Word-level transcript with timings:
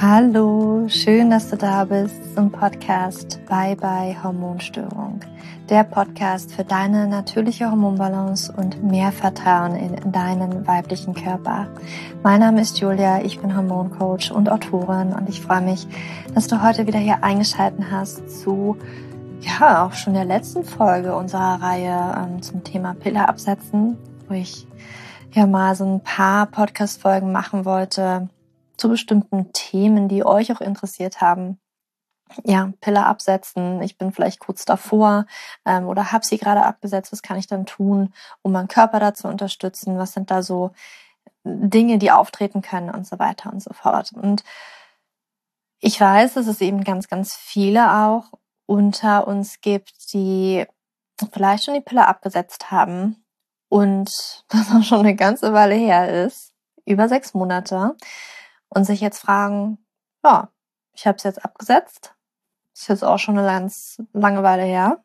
Hallo, 0.00 0.88
schön, 0.88 1.30
dass 1.30 1.50
du 1.50 1.56
da 1.56 1.84
bist 1.84 2.34
zum 2.34 2.50
Podcast 2.50 3.38
Bye 3.46 3.76
Bye 3.76 4.16
Hormonstörung. 4.20 5.20
Der 5.70 5.84
Podcast 5.84 6.52
für 6.52 6.64
deine 6.64 7.06
natürliche 7.06 7.70
Hormonbalance 7.70 8.52
und 8.52 8.82
mehr 8.82 9.12
Vertrauen 9.12 9.76
in 9.76 10.10
deinen 10.10 10.66
weiblichen 10.66 11.14
Körper. 11.14 11.68
Mein 12.24 12.40
Name 12.40 12.60
ist 12.62 12.80
Julia, 12.80 13.22
ich 13.22 13.38
bin 13.38 13.56
Hormoncoach 13.56 14.32
und 14.32 14.50
Autorin 14.50 15.12
und 15.12 15.28
ich 15.28 15.40
freue 15.40 15.62
mich, 15.62 15.86
dass 16.34 16.48
du 16.48 16.62
heute 16.64 16.88
wieder 16.88 16.98
hier 16.98 17.22
eingeschaltet 17.22 17.84
hast 17.92 18.28
zu 18.42 18.76
ja, 19.44 19.86
auch 19.86 19.92
schon 19.92 20.14
der 20.14 20.24
letzten 20.24 20.64
Folge 20.64 21.14
unserer 21.14 21.60
Reihe 21.60 22.14
ähm, 22.16 22.42
zum 22.42 22.64
Thema 22.64 22.94
Pille 22.94 23.28
absetzen, 23.28 23.98
wo 24.28 24.34
ich 24.34 24.66
ja 25.32 25.46
mal 25.46 25.74
so 25.74 25.84
ein 25.84 26.02
paar 26.02 26.46
Podcast-Folgen 26.46 27.32
machen 27.32 27.64
wollte, 27.64 28.28
zu 28.76 28.88
bestimmten 28.88 29.52
Themen, 29.52 30.08
die 30.08 30.24
euch 30.24 30.52
auch 30.52 30.60
interessiert 30.60 31.20
haben. 31.20 31.58
Ja, 32.42 32.72
Pille 32.80 33.04
absetzen. 33.04 33.82
Ich 33.82 33.98
bin 33.98 34.12
vielleicht 34.12 34.40
kurz 34.40 34.64
davor 34.64 35.26
ähm, 35.66 35.86
oder 35.86 36.10
habe 36.10 36.24
sie 36.24 36.38
gerade 36.38 36.64
abgesetzt. 36.64 37.12
Was 37.12 37.22
kann 37.22 37.38
ich 37.38 37.46
dann 37.46 37.66
tun, 37.66 38.12
um 38.42 38.52
meinen 38.52 38.68
Körper 38.68 38.98
da 38.98 39.14
zu 39.14 39.28
unterstützen? 39.28 39.98
Was 39.98 40.12
sind 40.12 40.30
da 40.30 40.42
so 40.42 40.72
Dinge, 41.44 41.98
die 41.98 42.10
auftreten 42.10 42.62
können 42.62 42.90
und 42.90 43.06
so 43.06 43.18
weiter 43.18 43.52
und 43.52 43.62
so 43.62 43.72
fort. 43.72 44.12
Und 44.14 44.42
ich 45.80 46.00
weiß, 46.00 46.34
dass 46.34 46.46
es 46.46 46.60
eben 46.60 46.82
ganz, 46.84 47.08
ganz 47.08 47.34
viele 47.34 47.92
auch 47.92 48.32
unter 48.66 49.26
uns 49.26 49.60
gibt, 49.60 50.12
die 50.12 50.66
vielleicht 51.32 51.64
schon 51.64 51.74
die 51.74 51.80
Pille 51.80 52.06
abgesetzt 52.06 52.70
haben 52.70 53.24
und 53.68 54.10
das 54.48 54.70
auch 54.70 54.82
schon 54.82 55.00
eine 55.00 55.14
ganze 55.14 55.52
Weile 55.52 55.74
her 55.74 56.26
ist, 56.26 56.52
über 56.84 57.08
sechs 57.08 57.34
Monate 57.34 57.96
und 58.68 58.84
sich 58.84 59.00
jetzt 59.00 59.20
fragen, 59.20 59.78
ja, 60.22 60.48
ich 60.92 61.06
habe 61.06 61.16
es 61.16 61.24
jetzt 61.24 61.44
abgesetzt, 61.44 62.14
ist 62.72 62.88
jetzt 62.88 63.04
auch 63.04 63.18
schon 63.18 63.38
eine 63.38 63.46
ganz 63.46 64.02
lange 64.12 64.42
Weile 64.42 64.64
her. 64.64 65.04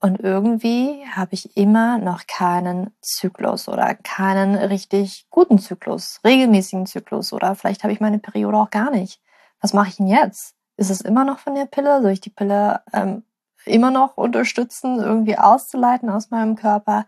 Und 0.00 0.20
irgendwie 0.20 1.04
habe 1.10 1.34
ich 1.34 1.56
immer 1.56 1.98
noch 1.98 2.26
keinen 2.28 2.94
Zyklus 3.00 3.68
oder 3.68 3.96
keinen 3.96 4.54
richtig 4.54 5.26
guten 5.28 5.58
Zyklus, 5.58 6.20
regelmäßigen 6.24 6.86
Zyklus 6.86 7.32
oder 7.32 7.56
vielleicht 7.56 7.82
habe 7.82 7.92
ich 7.92 8.00
meine 8.00 8.20
Periode 8.20 8.58
auch 8.58 8.70
gar 8.70 8.90
nicht. 8.90 9.20
Was 9.60 9.72
mache 9.72 9.88
ich 9.88 9.96
denn 9.96 10.06
jetzt? 10.06 10.54
Ist 10.78 10.90
es 10.90 11.02
immer 11.02 11.24
noch 11.24 11.38
von 11.38 11.54
der 11.54 11.66
Pille? 11.66 12.00
Soll 12.00 12.12
ich 12.12 12.22
die 12.22 12.30
Pille 12.30 12.80
ähm, 12.94 13.24
immer 13.66 13.90
noch 13.90 14.16
unterstützen, 14.16 14.98
irgendwie 14.98 15.36
auszuleiten 15.36 16.08
aus 16.08 16.30
meinem 16.30 16.56
Körper? 16.56 17.04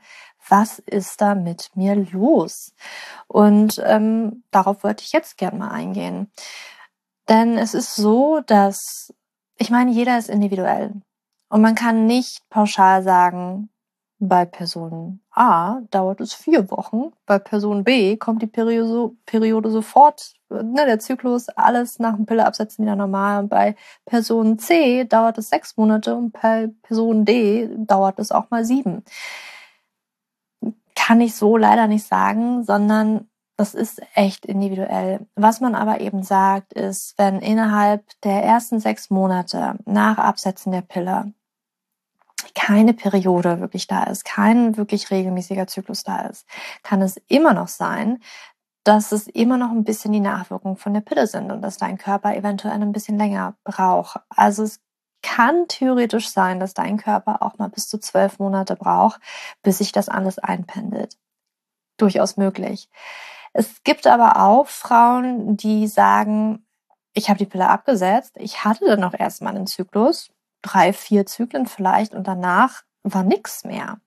was 0.48 0.78
ist 0.80 1.20
da 1.20 1.34
mit 1.34 1.70
mir 1.74 1.94
los? 1.94 2.74
Und 3.27 3.80
ähm, 3.84 4.44
darauf 4.50 4.82
wollte 4.84 5.04
ich 5.04 5.12
jetzt 5.12 5.36
gerne 5.36 5.58
mal 5.58 5.70
eingehen. 5.70 6.30
Denn 7.28 7.58
es 7.58 7.74
ist 7.74 7.94
so, 7.94 8.40
dass, 8.40 9.14
ich 9.56 9.70
meine, 9.70 9.92
jeder 9.92 10.18
ist 10.18 10.28
individuell. 10.28 10.92
Und 11.48 11.62
man 11.62 11.74
kann 11.74 12.06
nicht 12.06 12.48
pauschal 12.50 13.02
sagen, 13.02 13.70
bei 14.20 14.44
Person 14.44 15.20
A 15.32 15.80
dauert 15.90 16.20
es 16.20 16.34
vier 16.34 16.70
Wochen, 16.70 17.12
bei 17.26 17.38
Person 17.38 17.84
B 17.84 18.16
kommt 18.16 18.42
die 18.42 18.46
Periode, 18.46 19.12
Periode 19.27 19.70
sofort, 19.70 20.34
ne, 20.50 20.84
der 20.86 20.98
Zyklus, 21.00 21.48
alles 21.48 21.98
nach 21.98 22.14
dem 22.14 22.27
Pille 22.27 22.46
absetzen 22.46 22.84
wieder 22.84 22.96
normal. 22.96 23.40
Und 23.44 23.48
bei 23.48 23.77
Person 24.04 24.58
C 24.58 25.04
dauert 25.04 25.38
es 25.38 25.48
sechs 25.48 25.77
Monate 25.77 26.14
und 26.14 26.32
bei 26.32 26.70
Person 26.82 27.24
D 27.24 27.68
dauert 27.77 28.18
es 28.18 28.30
auch 28.30 28.50
mal 28.50 28.64
sieben 28.64 29.04
kann 31.10 31.20
ich 31.20 31.34
so 31.34 31.56
leider 31.56 31.88
nicht 31.88 32.06
sagen, 32.06 32.62
sondern 32.62 33.28
das 33.56 33.74
ist 33.74 34.00
echt 34.14 34.46
individuell. 34.46 35.27
Was 35.34 35.61
man 35.61 35.74
aber 35.74 36.00
eben 36.00 36.22
sagt, 36.22 36.72
ist, 36.72 37.14
wenn 37.18 37.40
innerhalb 37.40 38.05
der 38.22 38.45
ersten 38.45 38.80
sechs 38.80 39.11
Monate 39.11 39.74
nach 39.86 40.18
Absetzen 40.18 40.72
der 40.72 40.83
Pille 40.83 41.33
keine 42.55 42.95
Periode 42.95 43.61
wirklich 43.61 43.86
da 43.86 44.05
ist, 44.05 44.24
kein 44.24 44.77
wirklich 44.77 45.11
regelmäßiger 45.11 45.67
Zyklus 45.67 46.02
da 46.02 46.23
ist, 46.27 46.46
kann 46.83 47.02
es 47.02 47.17
immer 47.28 47.55
noch 47.55 47.68
sein, 47.68 48.20
dass 48.84 49.12
es 49.12 49.27
immer 49.27 49.56
noch 49.56 49.70
ein 49.70 49.84
bisschen 49.84 50.12
die 50.12 50.20
Nachwirkungen 50.20 50.77
von 50.77 50.95
der 50.95 51.02
Pille 51.02 51.27
sind 51.27 51.52
und 51.52 51.62
dass 51.62 51.77
dein 51.77 51.98
Körper 51.98 52.34
eventuell 52.34 52.80
ein 52.80 52.92
bisschen 52.92 53.18
länger 53.18 53.55
braucht. 53.64 54.18
Also 54.30 54.62
es 54.62 54.80
kann 55.23 55.67
theoretisch 55.68 56.30
sein, 56.30 56.61
dass 56.61 56.74
dein 56.74 56.96
Körper 56.96 57.42
auch 57.42 57.58
mal 57.58 57.68
bis 57.68 57.89
zu 57.89 57.98
zwölf 57.98 58.39
Monate 58.39 58.77
braucht, 58.77 59.20
bis 59.62 59.78
sich 59.78 59.92
das 59.92 60.08
alles 60.08 60.39
einpendelt. 60.39 61.17
Durchaus 61.98 62.39
möglich. 62.39 62.89
Es 63.52 63.83
gibt 63.83 64.07
aber 64.07 64.40
auch 64.40 64.68
Frauen, 64.68 65.57
die 65.57 65.86
sagen, 65.86 66.64
ich 67.12 67.28
habe 67.28 67.39
die 67.39 67.46
Pille 67.46 67.68
abgesetzt, 67.68 68.36
ich 68.39 68.64
hatte 68.64 68.86
dann 68.86 69.01
noch 69.01 69.14
erstmal 69.14 69.57
einen 69.57 69.67
Zyklus, 69.67 70.30
drei, 70.62 70.92
vier 70.92 71.26
Zyklen 71.26 71.66
vielleicht 71.66 72.14
und 72.14 72.26
danach 72.26 72.82
war 73.02 73.22
nichts 73.22 73.64
mehr. 73.64 73.98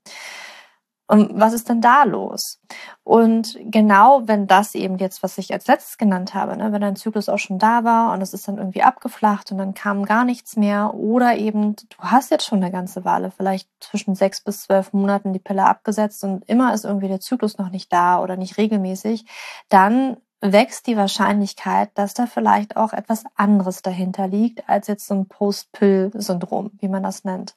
Und 1.05 1.37
was 1.37 1.51
ist 1.53 1.67
denn 1.67 1.81
da 1.81 2.05
los? 2.05 2.61
Und 3.03 3.57
genau 3.59 4.21
wenn 4.25 4.47
das 4.47 4.73
eben 4.73 4.97
jetzt, 4.97 5.21
was 5.21 5.37
ich 5.37 5.51
als 5.51 5.67
letztes 5.67 5.97
genannt 5.97 6.33
habe, 6.33 6.55
ne, 6.55 6.71
wenn 6.71 6.81
dein 6.81 6.95
Zyklus 6.95 7.27
auch 7.27 7.37
schon 7.37 7.59
da 7.59 7.83
war 7.83 8.13
und 8.13 8.21
es 8.21 8.33
ist 8.33 8.47
dann 8.47 8.57
irgendwie 8.57 8.83
abgeflacht 8.83 9.51
und 9.51 9.57
dann 9.57 9.73
kam 9.73 10.05
gar 10.05 10.23
nichts 10.23 10.55
mehr 10.55 10.93
oder 10.93 11.35
eben 11.35 11.75
du 11.75 11.97
hast 11.99 12.31
jetzt 12.31 12.45
schon 12.45 12.63
eine 12.63 12.71
ganze 12.71 13.03
Weile, 13.03 13.31
vielleicht 13.31 13.69
zwischen 13.81 14.15
sechs 14.15 14.41
bis 14.41 14.63
zwölf 14.63 14.93
Monaten 14.93 15.33
die 15.33 15.39
Pille 15.39 15.65
abgesetzt 15.65 16.23
und 16.23 16.49
immer 16.49 16.73
ist 16.73 16.85
irgendwie 16.85 17.09
der 17.09 17.19
Zyklus 17.19 17.57
noch 17.57 17.69
nicht 17.69 17.91
da 17.91 18.21
oder 18.21 18.37
nicht 18.37 18.57
regelmäßig, 18.57 19.25
dann 19.67 20.17
wächst 20.43 20.87
die 20.87 20.97
Wahrscheinlichkeit, 20.97 21.91
dass 21.95 22.13
da 22.13 22.25
vielleicht 22.25 22.75
auch 22.75 22.91
etwas 22.91 23.23
anderes 23.35 23.81
dahinter 23.81 24.27
liegt 24.27 24.67
als 24.67 24.87
jetzt 24.87 25.07
so 25.07 25.13
ein 25.13 25.27
Post-Pill-Syndrom, 25.27 26.71
wie 26.79 26.89
man 26.89 27.03
das 27.03 27.23
nennt. 27.23 27.55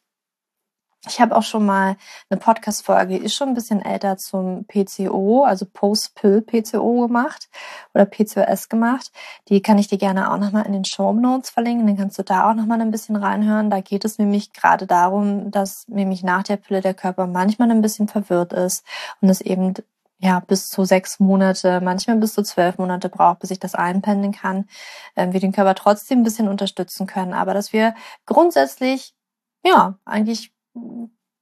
Ich 1.09 1.21
habe 1.21 1.37
auch 1.37 1.43
schon 1.43 1.65
mal 1.65 1.97
eine 2.31 2.41
Podcast-Folge, 2.41 3.17
ist 3.17 3.35
schon 3.35 3.49
ein 3.49 3.55
bisschen 3.55 3.81
älter, 3.81 4.17
zum 4.17 4.65
PCO, 4.67 5.45
also 5.45 5.65
Post-Pill-PCO 5.65 7.07
gemacht 7.07 7.49
oder 7.95 8.07
PCOS 8.07 8.69
gemacht. 8.69 9.13
Die 9.49 9.63
kann 9.63 9.79
ich 9.79 9.87
dir 9.87 9.99
gerne 9.99 10.33
auch 10.33 10.39
nochmal 10.39 10.67
in 10.67 10.73
den 10.73 10.85
Show 10.85 11.13
Notes 11.13 11.51
verlinken. 11.51 11.87
Dann 11.87 11.97
kannst 11.97 12.19
du 12.19 12.25
da 12.25 12.51
auch 12.51 12.55
nochmal 12.55 12.81
ein 12.81 12.91
bisschen 12.91 13.15
reinhören. 13.15 13.71
Da 13.71 13.81
geht 13.81 14.05
es 14.05 14.19
nämlich 14.19 14.53
gerade 14.53 14.87
darum, 14.87 15.53
dass 15.53 15.87
nämlich 15.87 16.25
nach 16.25 16.43
der 16.43 16.57
Pille 16.57 16.81
der 16.81 16.95
Körper 16.95 17.29
manchmal 17.29 17.71
ein 17.71 17.83
bisschen 17.83 18.09
verwirrt 18.09 18.53
ist 18.53 18.85
und 19.21 19.29
es 19.29 19.41
eben 19.41 19.75
ja, 20.19 20.41
bis 20.41 20.67
zu 20.69 20.85
sechs 20.85 21.21
Monate, 21.21 21.81
manchmal 21.81 22.17
bis 22.17 22.35
zu 22.35 22.43
zwölf 22.43 22.79
Monate 22.79 23.09
braucht, 23.09 23.41
bis 23.41 23.51
ich 23.51 23.59
das 23.59 23.75
einpendeln 23.75 24.33
kann, 24.33 24.67
äh, 25.15 25.33
wir 25.33 25.41
den 25.41 25.53
Körper 25.53 25.75
trotzdem 25.75 26.21
ein 26.21 26.25
bisschen 26.25 26.49
unterstützen 26.49 27.07
können, 27.07 27.35
aber 27.35 27.55
dass 27.55 27.73
wir 27.73 27.95
grundsätzlich, 28.25 29.15
ja, 29.65 29.99
eigentlich 30.05 30.53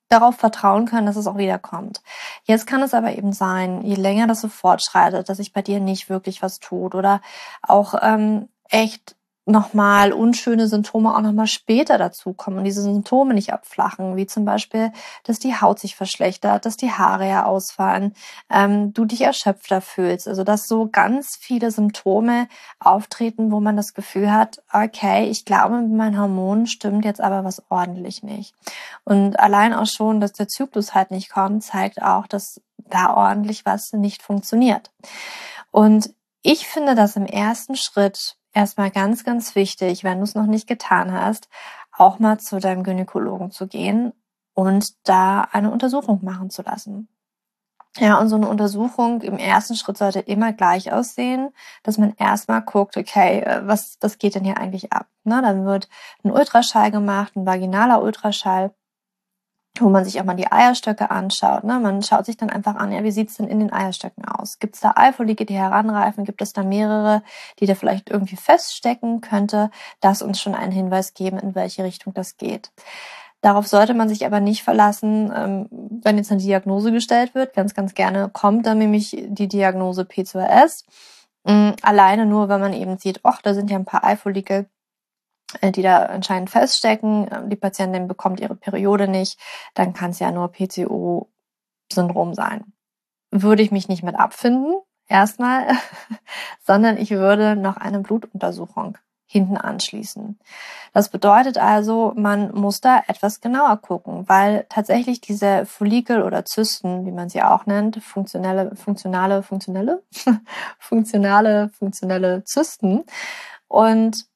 darauf 0.08 0.36
vertrauen 0.36 0.86
können, 0.86 1.06
dass 1.06 1.16
es 1.16 1.26
auch 1.26 1.38
wieder 1.38 1.58
kommt. 1.58 2.02
Jetzt 2.44 2.66
kann 2.66 2.82
es 2.82 2.94
aber 2.94 3.16
eben 3.16 3.32
sein, 3.32 3.82
je 3.82 3.94
länger 3.94 4.26
das 4.26 4.40
so 4.40 4.48
fortschreitet, 4.48 5.28
dass 5.28 5.38
sich 5.38 5.52
bei 5.52 5.62
dir 5.62 5.80
nicht 5.80 6.08
wirklich 6.08 6.42
was 6.42 6.58
tut 6.58 6.94
oder 6.94 7.20
auch 7.62 7.94
ähm, 8.02 8.48
echt 8.68 9.16
nochmal 9.46 10.12
unschöne 10.12 10.68
Symptome 10.68 11.14
auch 11.14 11.20
nochmal 11.20 11.46
später 11.46 11.98
dazukommen 11.98 12.58
und 12.58 12.64
diese 12.64 12.82
Symptome 12.82 13.34
nicht 13.34 13.52
abflachen, 13.52 14.16
wie 14.16 14.26
zum 14.26 14.44
Beispiel, 14.44 14.90
dass 15.24 15.38
die 15.38 15.60
Haut 15.60 15.78
sich 15.78 15.96
verschlechtert, 15.96 16.64
dass 16.64 16.76
die 16.76 16.92
Haare 16.92 17.28
ja 17.28 17.44
ausfallen, 17.44 18.14
ähm, 18.50 18.94
du 18.94 19.04
dich 19.04 19.20
erschöpfter 19.20 19.82
fühlst. 19.82 20.28
Also 20.28 20.44
dass 20.44 20.66
so 20.66 20.88
ganz 20.90 21.36
viele 21.38 21.70
Symptome 21.70 22.48
auftreten, 22.80 23.52
wo 23.52 23.60
man 23.60 23.76
das 23.76 23.92
Gefühl 23.92 24.32
hat, 24.32 24.62
okay, 24.72 25.28
ich 25.28 25.44
glaube, 25.44 25.80
mit 25.80 25.92
meinen 25.92 26.18
Hormonen 26.18 26.66
stimmt 26.66 27.04
jetzt 27.04 27.20
aber 27.20 27.44
was 27.44 27.62
ordentlich 27.68 28.22
nicht. 28.22 28.54
Und 29.04 29.38
allein 29.38 29.74
auch 29.74 29.86
schon, 29.86 30.20
dass 30.20 30.32
der 30.32 30.48
Zyklus 30.48 30.94
halt 30.94 31.10
nicht 31.10 31.30
kommt, 31.30 31.62
zeigt 31.62 32.00
auch, 32.00 32.26
dass 32.26 32.62
da 32.78 33.14
ordentlich 33.14 33.66
was 33.66 33.92
nicht 33.92 34.22
funktioniert. 34.22 34.90
Und 35.70 36.14
ich 36.42 36.66
finde 36.66 36.94
das 36.94 37.16
im 37.16 37.26
ersten 37.26 37.76
Schritt 37.76 38.36
erstmal 38.54 38.90
ganz, 38.90 39.24
ganz 39.24 39.54
wichtig, 39.54 40.04
wenn 40.04 40.18
du 40.18 40.24
es 40.24 40.34
noch 40.34 40.46
nicht 40.46 40.66
getan 40.66 41.12
hast, 41.12 41.48
auch 41.92 42.18
mal 42.18 42.38
zu 42.38 42.58
deinem 42.60 42.82
Gynäkologen 42.82 43.50
zu 43.50 43.66
gehen 43.66 44.12
und 44.54 44.94
da 45.08 45.42
eine 45.52 45.70
Untersuchung 45.70 46.24
machen 46.24 46.50
zu 46.50 46.62
lassen. 46.62 47.08
Ja, 47.98 48.18
und 48.18 48.28
so 48.28 48.34
eine 48.34 48.48
Untersuchung 48.48 49.20
im 49.22 49.38
ersten 49.38 49.76
Schritt 49.76 49.98
sollte 49.98 50.18
immer 50.18 50.52
gleich 50.52 50.92
aussehen, 50.92 51.50
dass 51.84 51.96
man 51.96 52.12
erstmal 52.16 52.62
guckt, 52.62 52.96
okay, 52.96 53.40
äh, 53.40 53.66
was, 53.66 53.98
was 54.00 54.18
geht 54.18 54.34
denn 54.34 54.44
hier 54.44 54.58
eigentlich 54.58 54.92
ab? 54.92 55.06
Ne, 55.22 55.40
dann 55.42 55.64
wird 55.64 55.88
ein 56.24 56.32
Ultraschall 56.32 56.90
gemacht, 56.90 57.36
ein 57.36 57.46
vaginaler 57.46 58.02
Ultraschall 58.02 58.74
wo 59.80 59.88
man 59.88 60.04
sich 60.04 60.20
auch 60.20 60.24
mal 60.24 60.34
die 60.36 60.50
Eierstöcke 60.50 61.10
anschaut. 61.10 61.64
Ne? 61.64 61.80
Man 61.80 62.02
schaut 62.02 62.26
sich 62.26 62.36
dann 62.36 62.50
einfach 62.50 62.76
an, 62.76 62.92
ja, 62.92 63.02
wie 63.02 63.10
sieht's 63.10 63.36
denn 63.36 63.48
in 63.48 63.58
den 63.58 63.72
Eierstöcken 63.72 64.24
aus? 64.24 64.58
Gibt 64.58 64.76
es 64.76 64.80
da 64.80 64.92
Eifolike, 64.94 65.46
die 65.46 65.56
heranreifen? 65.56 66.24
Gibt 66.24 66.42
es 66.42 66.52
da 66.52 66.62
mehrere, 66.62 67.22
die 67.58 67.66
da 67.66 67.74
vielleicht 67.74 68.10
irgendwie 68.10 68.36
feststecken? 68.36 69.20
Könnte 69.20 69.70
das 70.00 70.22
uns 70.22 70.40
schon 70.40 70.54
einen 70.54 70.72
Hinweis 70.72 71.14
geben, 71.14 71.38
in 71.38 71.54
welche 71.54 71.82
Richtung 71.82 72.14
das 72.14 72.36
geht? 72.36 72.70
Darauf 73.40 73.66
sollte 73.66 73.92
man 73.92 74.08
sich 74.08 74.24
aber 74.24 74.40
nicht 74.40 74.62
verlassen, 74.62 75.30
ähm, 75.36 75.68
wenn 75.70 76.16
jetzt 76.16 76.30
eine 76.30 76.40
Diagnose 76.40 76.92
gestellt 76.92 77.34
wird. 77.34 77.52
Ganz, 77.52 77.74
ganz 77.74 77.94
gerne 77.94 78.30
kommt 78.32 78.66
dann 78.66 78.78
nämlich 78.78 79.16
die 79.28 79.48
Diagnose 79.48 80.02
P2S. 80.02 80.84
Ähm, 81.46 81.74
alleine 81.82 82.24
nur, 82.24 82.48
wenn 82.48 82.60
man 82.60 82.72
eben 82.72 82.96
sieht, 82.96 83.20
ach, 83.22 83.42
da 83.42 83.52
sind 83.52 83.70
ja 83.70 83.76
ein 83.76 83.84
paar 83.84 84.02
Eifollikel, 84.02 84.60
äh, 84.60 84.64
die 85.62 85.82
da 85.82 86.06
anscheinend 86.06 86.50
feststecken. 86.50 87.28
Ähm, 87.30 87.50
die 87.50 87.56
Patientin 87.56 88.08
bekommt 88.08 88.40
ihre 88.40 88.54
Periode 88.54 89.08
nicht, 89.08 89.38
dann 89.74 89.92
kann 89.92 90.10
es 90.10 90.18
ja 90.18 90.30
nur 90.30 90.52
PCO-Syndrom 90.52 92.34
sein. 92.34 92.72
Würde 93.30 93.62
ich 93.62 93.72
mich 93.72 93.88
nicht 93.88 94.02
mit 94.02 94.16
abfinden, 94.16 94.76
erstmal, 95.08 95.68
sondern 96.64 96.96
ich 96.96 97.10
würde 97.10 97.56
noch 97.56 97.76
eine 97.76 98.00
Blutuntersuchung 98.00 98.98
hinten 99.26 99.56
anschließen. 99.56 100.38
Das 100.92 101.08
bedeutet 101.08 101.58
also, 101.58 102.12
man 102.14 102.52
muss 102.54 102.80
da 102.80 103.02
etwas 103.08 103.40
genauer 103.40 103.78
gucken, 103.78 104.28
weil 104.28 104.64
tatsächlich 104.68 105.20
diese 105.20 105.66
Follikel 105.66 106.22
oder 106.22 106.44
Zysten, 106.44 107.04
wie 107.04 107.10
man 107.10 107.28
sie 107.28 107.42
auch 107.42 107.66
nennt, 107.66 108.02
funktionelle, 108.02 108.76
funktionale, 108.76 109.42
funktionelle, 109.42 110.02
funktionale, 110.78 111.70
funktionelle 111.70 112.44
Zysten. 112.44 113.04
Und 113.66 114.26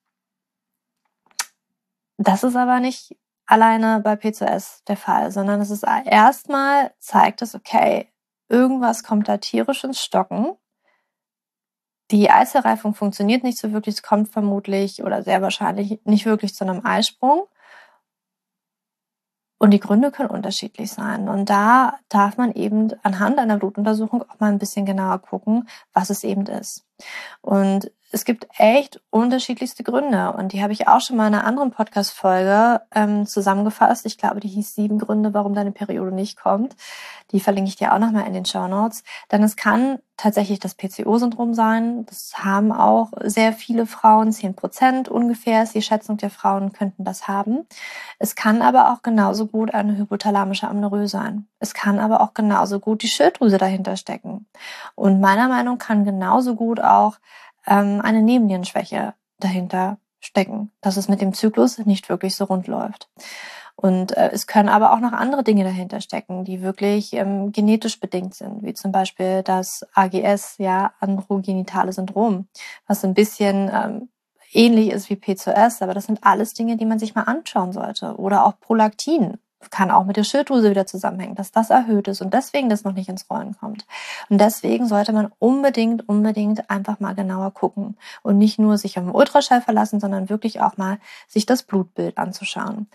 das 2.18 2.44
ist 2.44 2.56
aber 2.56 2.80
nicht 2.80 3.16
alleine 3.46 4.00
bei 4.00 4.14
P2S 4.14 4.84
der 4.86 4.96
Fall, 4.96 5.32
sondern 5.32 5.60
es 5.60 5.70
ist 5.70 5.84
erstmal 5.84 6.92
zeigt 6.98 7.40
es, 7.42 7.54
okay, 7.54 8.12
irgendwas 8.48 9.02
kommt 9.02 9.28
da 9.28 9.38
tierisch 9.38 9.84
ins 9.84 10.00
Stocken 10.00 10.56
die 12.10 12.30
Eizellreifung 12.30 12.94
funktioniert 12.94 13.44
nicht 13.44 13.58
so 13.58 13.72
wirklich. 13.72 13.96
Es 13.96 14.02
kommt 14.02 14.28
vermutlich 14.30 15.02
oder 15.02 15.22
sehr 15.22 15.42
wahrscheinlich 15.42 16.00
nicht 16.04 16.26
wirklich 16.26 16.54
zu 16.54 16.64
einem 16.64 16.84
Eisprung. 16.84 17.46
Und 19.60 19.72
die 19.72 19.80
Gründe 19.80 20.12
können 20.12 20.30
unterschiedlich 20.30 20.90
sein. 20.92 21.28
Und 21.28 21.50
da 21.50 21.98
darf 22.08 22.36
man 22.36 22.52
eben 22.52 22.92
anhand 23.02 23.38
einer 23.38 23.58
Blutuntersuchung 23.58 24.22
auch 24.22 24.38
mal 24.38 24.52
ein 24.52 24.58
bisschen 24.58 24.86
genauer 24.86 25.18
gucken, 25.18 25.68
was 25.92 26.10
es 26.10 26.22
eben 26.22 26.46
ist. 26.46 26.86
Und 27.40 27.90
es 28.10 28.24
gibt 28.24 28.46
echt 28.56 29.00
unterschiedlichste 29.10 29.82
Gründe 29.82 30.32
und 30.32 30.52
die 30.52 30.62
habe 30.62 30.72
ich 30.72 30.88
auch 30.88 31.00
schon 31.00 31.16
mal 31.16 31.26
in 31.26 31.34
einer 31.34 31.44
anderen 31.44 31.70
Podcast-Folge 31.70 32.80
ähm, 32.94 33.26
zusammengefasst. 33.26 34.06
Ich 34.06 34.16
glaube, 34.16 34.40
die 34.40 34.48
hieß 34.48 34.74
sieben 34.74 34.98
Gründe, 34.98 35.34
warum 35.34 35.54
deine 35.54 35.72
Periode 35.72 36.14
nicht 36.14 36.38
kommt. 36.38 36.74
Die 37.32 37.40
verlinke 37.40 37.68
ich 37.68 37.76
dir 37.76 37.92
auch 37.92 37.98
nochmal 37.98 38.26
in 38.26 38.32
den 38.32 38.46
Show 38.46 38.66
Notes. 38.66 39.02
Denn 39.30 39.42
es 39.42 39.56
kann 39.56 39.98
tatsächlich 40.16 40.58
das 40.58 40.74
PCO-Syndrom 40.74 41.52
sein. 41.52 42.06
Das 42.06 42.32
haben 42.36 42.72
auch 42.72 43.12
sehr 43.22 43.52
viele 43.52 43.86
Frauen, 43.86 44.32
zehn 44.32 44.54
Prozent 44.54 45.08
ungefähr 45.08 45.62
ist 45.62 45.74
die 45.74 45.82
Schätzung 45.82 46.16
der 46.16 46.30
Frauen 46.30 46.72
könnten 46.72 47.04
das 47.04 47.28
haben. 47.28 47.66
Es 48.18 48.34
kann 48.34 48.62
aber 48.62 48.92
auch 48.92 49.02
genauso 49.02 49.46
gut 49.46 49.74
eine 49.74 49.96
hypothalamische 49.96 50.66
Amnorö 50.66 51.06
sein. 51.06 51.46
Es 51.60 51.74
kann 51.74 51.98
aber 51.98 52.22
auch 52.22 52.32
genauso 52.34 52.80
gut 52.80 53.02
die 53.02 53.08
Schilddrüse 53.08 53.58
dahinter 53.58 53.96
stecken. 53.96 54.46
Und 54.94 55.20
meiner 55.20 55.48
Meinung 55.48 55.78
kann 55.78 56.04
genauso 56.04 56.56
gut 56.56 56.80
auch 56.80 57.18
ähm, 57.68 58.00
eine 58.02 58.22
Nebennierenschwäche 58.22 59.14
dahinter 59.38 59.98
stecken, 60.20 60.72
dass 60.80 60.96
es 60.96 61.08
mit 61.08 61.20
dem 61.20 61.32
Zyklus 61.32 61.78
nicht 61.78 62.08
wirklich 62.08 62.34
so 62.34 62.44
rund 62.44 62.66
läuft. 62.66 63.08
Und 63.76 64.16
äh, 64.16 64.30
es 64.32 64.48
können 64.48 64.68
aber 64.68 64.92
auch 64.92 64.98
noch 64.98 65.12
andere 65.12 65.44
Dinge 65.44 65.62
dahinter 65.62 66.00
stecken, 66.00 66.44
die 66.44 66.62
wirklich 66.62 67.12
ähm, 67.12 67.52
genetisch 67.52 68.00
bedingt 68.00 68.34
sind, 68.34 68.64
wie 68.64 68.74
zum 68.74 68.90
Beispiel 68.90 69.44
das 69.44 69.86
AGS, 69.94 70.56
ja, 70.58 70.92
androgenitale 70.98 71.92
Syndrom, 71.92 72.48
was 72.88 73.04
ein 73.04 73.14
bisschen 73.14 73.70
ähm, 73.72 74.08
ähnlich 74.52 74.90
ist 74.90 75.10
wie 75.10 75.14
P2S, 75.14 75.80
aber 75.80 75.94
das 75.94 76.06
sind 76.06 76.24
alles 76.24 76.54
Dinge, 76.54 76.76
die 76.76 76.86
man 76.86 76.98
sich 76.98 77.14
mal 77.14 77.22
anschauen 77.22 77.72
sollte. 77.72 78.16
Oder 78.16 78.44
auch 78.44 78.58
Prolaktin, 78.58 79.38
kann 79.70 79.90
auch 79.90 80.04
mit 80.04 80.16
der 80.16 80.24
Schilddrüse 80.24 80.70
wieder 80.70 80.86
zusammenhängen, 80.86 81.34
dass 81.34 81.50
das 81.50 81.70
erhöht 81.70 82.08
ist 82.08 82.20
und 82.20 82.32
deswegen 82.32 82.68
das 82.68 82.84
noch 82.84 82.92
nicht 82.92 83.08
ins 83.08 83.28
Rollen 83.28 83.56
kommt. 83.58 83.86
Und 84.28 84.40
deswegen 84.40 84.86
sollte 84.86 85.12
man 85.12 85.32
unbedingt, 85.38 86.08
unbedingt 86.08 86.70
einfach 86.70 87.00
mal 87.00 87.14
genauer 87.14 87.52
gucken 87.52 87.96
und 88.22 88.38
nicht 88.38 88.58
nur 88.58 88.78
sich 88.78 88.98
auf 88.98 89.04
den 89.04 89.14
Ultraschall 89.14 89.60
verlassen, 89.60 90.00
sondern 90.00 90.28
wirklich 90.28 90.60
auch 90.60 90.76
mal 90.76 90.98
sich 91.26 91.44
das 91.44 91.64
Blutbild 91.64 92.18
anzuschauen. 92.18 92.86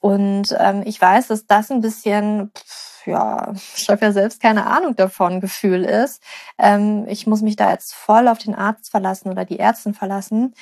Und 0.00 0.54
ähm, 0.58 0.82
ich 0.84 1.00
weiß, 1.00 1.28
dass 1.28 1.46
das 1.46 1.70
ein 1.70 1.80
bisschen 1.80 2.50
pff, 2.56 2.91
ja, 3.06 3.52
ich 3.76 3.88
habe 3.88 4.04
ja 4.04 4.12
selbst 4.12 4.40
keine 4.40 4.66
Ahnung 4.66 4.96
davon, 4.96 5.40
Gefühl 5.40 5.84
ist. 5.84 6.22
Ähm, 6.58 7.06
ich 7.08 7.26
muss 7.26 7.42
mich 7.42 7.56
da 7.56 7.70
jetzt 7.70 7.94
voll 7.94 8.28
auf 8.28 8.38
den 8.38 8.54
Arzt 8.54 8.90
verlassen 8.90 9.30
oder 9.30 9.44
die 9.44 9.58
Ärztin 9.58 9.94
verlassen, 9.94 10.54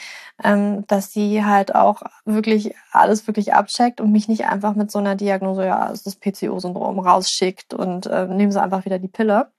ähm, 0.42 0.86
dass 0.86 1.12
sie 1.12 1.44
halt 1.44 1.74
auch 1.74 2.02
wirklich 2.24 2.74
alles 2.92 3.26
wirklich 3.26 3.54
abcheckt 3.54 4.00
und 4.00 4.12
mich 4.12 4.28
nicht 4.28 4.46
einfach 4.46 4.74
mit 4.74 4.90
so 4.90 4.98
einer 4.98 5.16
Diagnose, 5.16 5.66
ja, 5.66 5.88
ist 5.88 6.06
das 6.06 6.16
PCO-Syndrom 6.16 6.98
rausschickt 6.98 7.74
und 7.74 8.06
äh, 8.06 8.26
nehmen 8.26 8.52
sie 8.52 8.62
einfach 8.62 8.84
wieder 8.84 8.98
die 8.98 9.08
Pille. 9.08 9.52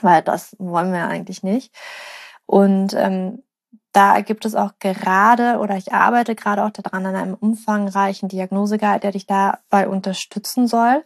Weil 0.00 0.22
das 0.22 0.54
wollen 0.58 0.92
wir 0.92 1.00
ja 1.00 1.08
eigentlich 1.08 1.42
nicht. 1.42 1.74
Und 2.46 2.94
ähm, 2.94 3.42
da 3.92 4.20
gibt 4.20 4.44
es 4.44 4.54
auch 4.54 4.72
gerade 4.80 5.58
oder 5.58 5.76
ich 5.76 5.92
arbeite 5.92 6.34
gerade 6.34 6.64
auch 6.64 6.70
daran 6.70 7.06
an 7.06 7.16
einem 7.16 7.34
umfangreichen 7.34 8.28
Diagnoseguide, 8.28 9.00
der 9.00 9.12
dich 9.12 9.26
dabei 9.26 9.88
unterstützen 9.88 10.68
soll, 10.68 11.04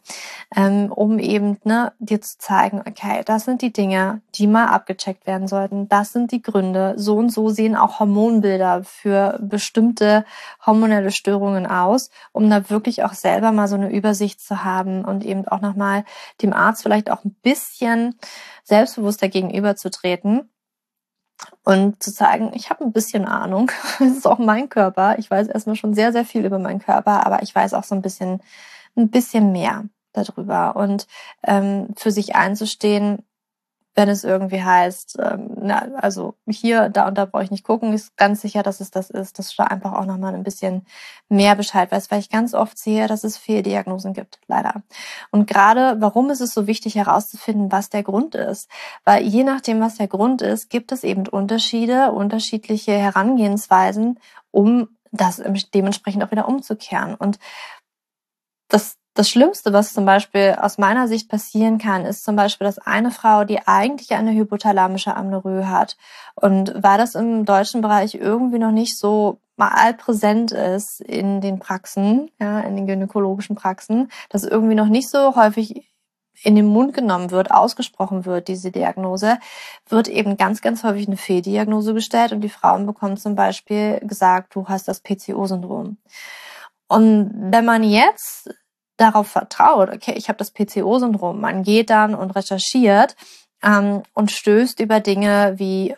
ähm, 0.55 0.91
um 0.91 1.19
eben 1.19 1.59
ne, 1.65 1.93
dir 2.01 2.21
zu 2.21 2.39
zeigen, 2.39 2.81
okay, 2.81 3.23
das 3.25 3.45
sind 3.45 3.63
die 3.63 3.73
Dinge, 3.73 4.21
die 4.35 4.49
mal 4.49 4.67
abgecheckt 4.67 5.27
werden 5.27 5.47
sollten. 5.47 5.89
Das 5.89 6.13
sind 6.13 6.33
die 6.33 6.43
Gründe. 6.43 6.95
So 6.97 7.17
und 7.17 7.31
so 7.31 7.51
sehen 7.51 7.77
auch 7.77 8.01
Hormonbilder 8.01 8.83
für 8.85 9.39
bestimmte 9.41 10.25
hormonelle 10.67 11.13
Störungen 11.13 11.67
aus, 11.67 12.11
um 12.33 12.51
da 12.51 12.69
wirklich 12.69 13.05
auch 13.05 13.15
selber 13.15 13.53
mal 13.53 13.69
so 13.69 13.77
eine 13.77 13.93
Übersicht 13.93 14.41
zu 14.41 14.65
haben 14.65 15.05
und 15.05 15.25
eben 15.25 15.47
auch 15.47 15.61
nochmal 15.61 16.05
dem 16.43 16.53
Arzt 16.53 16.83
vielleicht 16.83 17.11
auch 17.11 17.25
ein 17.25 17.35
bisschen 17.43 18.19
selbstbewusster 18.65 19.29
gegenüberzutreten 19.29 20.52
und 21.65 22.03
zu 22.03 22.11
sagen, 22.11 22.53
ich 22.55 22.71
habe 22.71 22.85
ein 22.85 22.93
bisschen 22.93 23.25
Ahnung. 23.25 23.71
Das 23.99 24.11
ist 24.11 24.27
auch 24.27 24.39
mein 24.39 24.69
Körper. 24.69 25.19
Ich 25.19 25.31
weiß 25.31 25.49
erstmal 25.49 25.77
schon 25.77 25.95
sehr, 25.95 26.13
sehr 26.13 26.25
viel 26.25 26.45
über 26.45 26.59
meinen 26.59 26.81
Körper, 26.81 27.27
aber 27.27 27.43
ich 27.43 27.55
weiß 27.55 27.75
auch 27.75 27.85
so 27.85 27.95
ein 27.95 28.03
bisschen, 28.03 28.43
ein 28.97 29.11
bisschen 29.11 29.53
mehr 29.53 29.85
darüber. 30.13 30.77
Und 30.77 31.07
ähm, 31.45 31.89
für 31.97 32.11
sich 32.11 32.35
einzustehen, 32.35 33.25
wenn 33.95 34.09
es 34.09 34.25
irgendwie 34.25 34.63
heißt, 34.63 35.19
ähm, 35.21 35.51
na, 35.61 35.87
also 35.97 36.35
hier, 36.49 36.89
da 36.89 37.09
und 37.09 37.19
da 37.19 37.27
brauche 37.27 37.45
ich 37.45 37.51
nicht 37.51 37.65
gucken, 37.65 37.93
ist 37.93 38.17
ganz 38.17 38.41
sicher, 38.41 38.63
dass 38.63 38.81
es 38.81 38.91
das 38.91 39.11
ist, 39.11 39.39
dass 39.39 39.51
du 39.51 39.63
da 39.63 39.65
einfach 39.65 39.93
auch 39.93 40.07
nochmal 40.07 40.35
ein 40.35 40.45
bisschen 40.45 40.87
mehr 41.29 41.55
Bescheid 41.57 41.93
weißt, 41.93 42.11
weil 42.11 42.21
ich 42.21 42.31
ganz 42.31 42.55
oft 42.55 42.79
sehe, 42.79 43.07
dass 43.07 43.25
es 43.25 43.37
Fehldiagnosen 43.37 44.15
gibt, 44.15 44.41
leider. 44.47 44.83
Und 45.31 45.47
gerade, 45.47 46.01
warum 46.01 46.31
ist 46.31 46.41
es 46.41 46.55
so 46.55 46.67
wichtig 46.67 46.95
herauszufinden, 46.95 47.71
was 47.71 47.91
der 47.91 48.03
Grund 48.03 48.35
ist? 48.35 48.71
Weil 49.05 49.25
je 49.25 49.45
nachdem, 49.45 49.81
was 49.81 49.97
der 49.97 50.09
Grund 50.09 50.41
ist, 50.41 50.71
gibt 50.71 50.91
es 50.91 51.05
eben 51.05 51.27
Unterschiede, 51.29 52.13
unterschiedliche 52.13 52.93
Herangehensweisen, 52.93 54.19
um 54.51 54.89
das 55.11 55.43
dementsprechend 55.75 56.25
auch 56.25 56.31
wieder 56.31 56.49
umzukehren. 56.49 57.15
Und 57.15 57.39
das 58.69 58.97
das 59.15 59.29
Schlimmste, 59.29 59.73
was 59.73 59.93
zum 59.93 60.07
Beispiel 60.07 60.57
aus 60.61 60.79
meiner 60.79 61.07
Sicht 61.07 61.29
passieren 61.29 61.79
kann, 61.79 62.07
ist 62.07 62.25
zum 62.25 62.35
Beispiel, 62.37 62.67
dass 62.67 62.79
eine 62.79 63.11
Frau, 63.11 63.45
die 63.45 63.61
eigentlich 63.67 64.13
eine 64.13 64.33
hypothalamische 64.33 65.15
Amnorö 65.15 65.65
hat 65.65 65.97
und 66.35 66.73
weil 66.83 66.99
das 66.99 67.15
im 67.15 67.45
deutschen 67.45 67.83
Bereich 67.83 68.15
irgendwie 68.15 68.59
noch 68.59 68.73
nicht 68.73 68.99
so 68.99 69.39
mal 69.57 69.69
allpräsent 69.69 70.53
ist 70.53 71.01
in 71.01 71.41
den 71.43 71.59
Praxen, 71.59 72.31
ja, 72.41 72.61
in 72.61 72.75
den 72.75 72.87
gynäkologischen 72.87 73.55
Praxen, 73.55 74.11
dass 74.31 74.45
irgendwie 74.45 74.75
noch 74.75 74.89
nicht 74.89 75.11
so 75.11 75.37
häufig 75.37 75.93
in 76.43 76.57
den 76.57 76.67
Mund 76.67 76.95
genommen 76.95 77.31
wird, 77.31 77.51
ausgesprochen 77.51 78.25
wird, 78.25 78.49
diese 78.49 78.71
Diagnose, 78.71 79.39
wird 79.89 80.09
eben 80.09 80.37
ganz, 80.37 80.63
ganz 80.63 80.83
häufig 80.83 81.07
eine 81.07 81.17
Fehldiagnose 81.19 81.95
gestellt 81.95 82.33
und 82.33 82.41
die 82.41 82.49
Frauen 82.49 82.87
bekommen 82.87 83.17
zum 83.17 83.35
Beispiel 83.35 84.01
gesagt, 84.01 84.55
du 84.55 84.67
hast 84.69 84.89
das 84.89 85.01
PCO-Syndrom. 85.01 85.99
Und 86.89 87.31
wenn 87.53 87.65
man 87.65 87.85
jetzt 87.85 88.51
darauf 89.03 89.29
vertraut, 89.29 89.91
okay, 89.91 90.15
ich 90.17 90.29
habe 90.29 90.39
das 90.39 90.53
PCO-Syndrom, 90.53 91.41
man 91.41 91.63
geht 91.63 91.91
dann 91.91 92.15
und 92.15 92.31
recherchiert 92.31 93.17
ähm, 93.63 94.03
und 94.15 94.31
stößt 94.31 94.81
über 94.81 95.01
Dinge 95.01 95.55
wie 95.57 95.95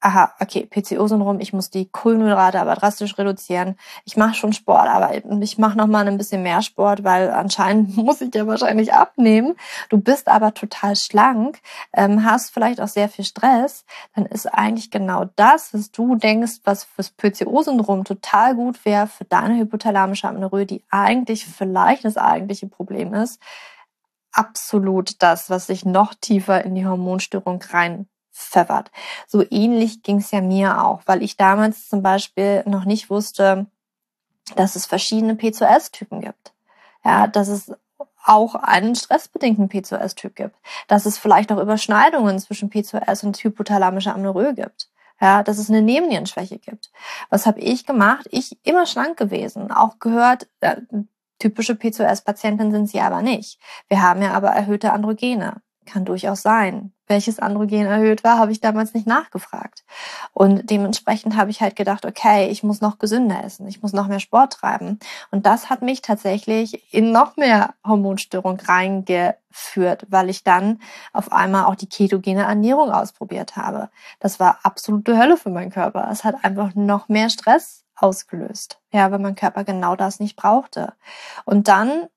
aha, 0.00 0.34
okay, 0.40 0.66
PCO-Syndrom, 0.66 1.40
ich 1.40 1.52
muss 1.52 1.70
die 1.70 1.88
Kohlenhydrate 1.88 2.60
aber 2.60 2.74
drastisch 2.74 3.16
reduzieren. 3.18 3.76
Ich 4.04 4.16
mache 4.16 4.34
schon 4.34 4.52
Sport, 4.52 4.86
aber 4.88 5.14
ich 5.42 5.58
mache 5.58 5.76
noch 5.76 5.86
mal 5.86 6.06
ein 6.06 6.18
bisschen 6.18 6.42
mehr 6.42 6.62
Sport, 6.62 7.02
weil 7.02 7.30
anscheinend 7.30 7.96
muss 7.96 8.20
ich 8.20 8.34
ja 8.34 8.46
wahrscheinlich 8.46 8.92
abnehmen. 8.92 9.56
Du 9.88 9.98
bist 9.98 10.28
aber 10.28 10.54
total 10.54 10.96
schlank, 10.96 11.60
ähm, 11.92 12.24
hast 12.24 12.50
vielleicht 12.50 12.80
auch 12.80 12.88
sehr 12.88 13.08
viel 13.08 13.24
Stress, 13.24 13.84
dann 14.14 14.26
ist 14.26 14.46
eigentlich 14.46 14.90
genau 14.90 15.26
das, 15.36 15.72
was 15.72 15.90
du 15.90 16.16
denkst, 16.16 16.60
was 16.64 16.84
fürs 16.84 17.10
PCO-Syndrom 17.10 18.04
total 18.04 18.54
gut 18.54 18.84
wäre 18.84 19.06
für 19.06 19.24
deine 19.24 19.58
hypothalamische 19.58 20.28
Amenorrhoe, 20.28 20.66
die 20.66 20.84
eigentlich 20.90 21.46
vielleicht 21.46 22.04
das 22.04 22.16
eigentliche 22.16 22.68
Problem 22.68 23.14
ist, 23.14 23.40
absolut 24.32 25.22
das, 25.22 25.48
was 25.48 25.66
sich 25.66 25.84
noch 25.84 26.14
tiefer 26.14 26.64
in 26.64 26.74
die 26.74 26.86
Hormonstörung 26.86 27.62
rein 27.70 28.08
pfeffert. 28.36 28.90
So 29.26 29.44
ähnlich 29.50 30.02
ging 30.02 30.18
es 30.18 30.30
ja 30.30 30.40
mir 30.40 30.84
auch, 30.84 31.02
weil 31.06 31.22
ich 31.22 31.36
damals 31.36 31.88
zum 31.88 32.02
Beispiel 32.02 32.62
noch 32.66 32.84
nicht 32.84 33.10
wusste, 33.10 33.66
dass 34.54 34.76
es 34.76 34.86
verschiedene 34.86 35.34
P2S-Typen 35.34 36.20
gibt. 36.20 36.52
Ja, 37.04 37.26
dass 37.26 37.48
es 37.48 37.72
auch 38.24 38.56
einen 38.56 38.94
stressbedingten 38.94 39.68
P2S-Typ 39.68 40.34
gibt, 40.34 40.56
dass 40.88 41.06
es 41.06 41.18
vielleicht 41.18 41.52
auch 41.52 41.60
Überschneidungen 41.60 42.38
zwischen 42.38 42.70
P2S 42.70 43.24
und 43.24 43.36
hypothalamischer 43.36 44.14
Amnorö 44.14 44.52
gibt. 44.52 44.90
Ja, 45.20 45.42
dass 45.42 45.58
es 45.58 45.70
eine 45.70 45.80
Nebennierenschwäche 45.80 46.58
gibt. 46.58 46.90
Was 47.30 47.46
habe 47.46 47.60
ich 47.60 47.86
gemacht? 47.86 48.26
Ich 48.30 48.58
immer 48.64 48.84
schlank 48.84 49.16
gewesen, 49.16 49.70
auch 49.70 49.98
gehört, 49.98 50.48
äh, 50.60 50.76
typische 51.38 51.72
P2S-Patientin 51.72 52.70
sind 52.70 52.88
sie 52.88 53.00
aber 53.00 53.22
nicht. 53.22 53.58
Wir 53.88 54.02
haben 54.02 54.20
ja 54.20 54.32
aber 54.32 54.48
erhöhte 54.48 54.92
Androgene. 54.92 55.62
Kann 55.86 56.04
durchaus 56.04 56.42
sein. 56.42 56.92
Welches 57.06 57.38
Androgen 57.38 57.86
erhöht 57.86 58.24
war, 58.24 58.38
habe 58.38 58.50
ich 58.50 58.60
damals 58.60 58.92
nicht 58.92 59.06
nachgefragt. 59.06 59.84
Und 60.32 60.68
dementsprechend 60.68 61.36
habe 61.36 61.50
ich 61.50 61.60
halt 61.60 61.76
gedacht, 61.76 62.04
okay, 62.04 62.48
ich 62.48 62.64
muss 62.64 62.80
noch 62.80 62.98
gesünder 62.98 63.44
essen, 63.44 63.68
ich 63.68 63.80
muss 63.80 63.92
noch 63.92 64.08
mehr 64.08 64.18
Sport 64.20 64.54
treiben. 64.54 64.98
Und 65.30 65.46
das 65.46 65.70
hat 65.70 65.82
mich 65.82 66.02
tatsächlich 66.02 66.92
in 66.92 67.12
noch 67.12 67.36
mehr 67.36 67.74
Hormonstörung 67.86 68.58
reingeführt, 68.58 70.06
weil 70.08 70.28
ich 70.28 70.42
dann 70.42 70.80
auf 71.12 71.32
einmal 71.32 71.66
auch 71.66 71.76
die 71.76 71.88
ketogene 71.88 72.42
Ernährung 72.42 72.90
ausprobiert 72.90 73.56
habe. 73.56 73.88
Das 74.18 74.40
war 74.40 74.58
absolute 74.64 75.16
Hölle 75.16 75.36
für 75.36 75.50
meinen 75.50 75.70
Körper. 75.70 76.08
Es 76.10 76.24
hat 76.24 76.44
einfach 76.44 76.74
noch 76.74 77.08
mehr 77.08 77.30
Stress 77.30 77.84
ausgelöst. 77.94 78.80
Ja, 78.92 79.10
weil 79.10 79.20
mein 79.20 79.36
Körper 79.36 79.64
genau 79.64 79.96
das 79.96 80.20
nicht 80.20 80.36
brauchte. 80.36 80.92
Und 81.44 81.68
dann 81.68 82.08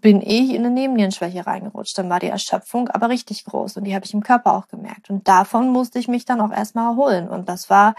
bin 0.00 0.22
ich 0.22 0.50
in 0.50 0.64
eine 0.64 0.70
Nebennierenschwäche 0.70 1.46
reingerutscht. 1.46 1.96
Dann 1.98 2.08
war 2.08 2.18
die 2.18 2.28
Erschöpfung 2.28 2.88
aber 2.88 3.10
richtig 3.10 3.44
groß 3.44 3.76
und 3.76 3.84
die 3.84 3.94
habe 3.94 4.04
ich 4.04 4.14
im 4.14 4.22
Körper 4.22 4.54
auch 4.54 4.68
gemerkt. 4.68 5.10
Und 5.10 5.28
davon 5.28 5.70
musste 5.70 5.98
ich 5.98 6.08
mich 6.08 6.24
dann 6.24 6.40
auch 6.40 6.50
erstmal 6.50 6.90
erholen. 6.92 7.28
Und 7.28 7.48
das 7.48 7.68
war 7.68 7.94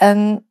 ähm, 0.00 0.44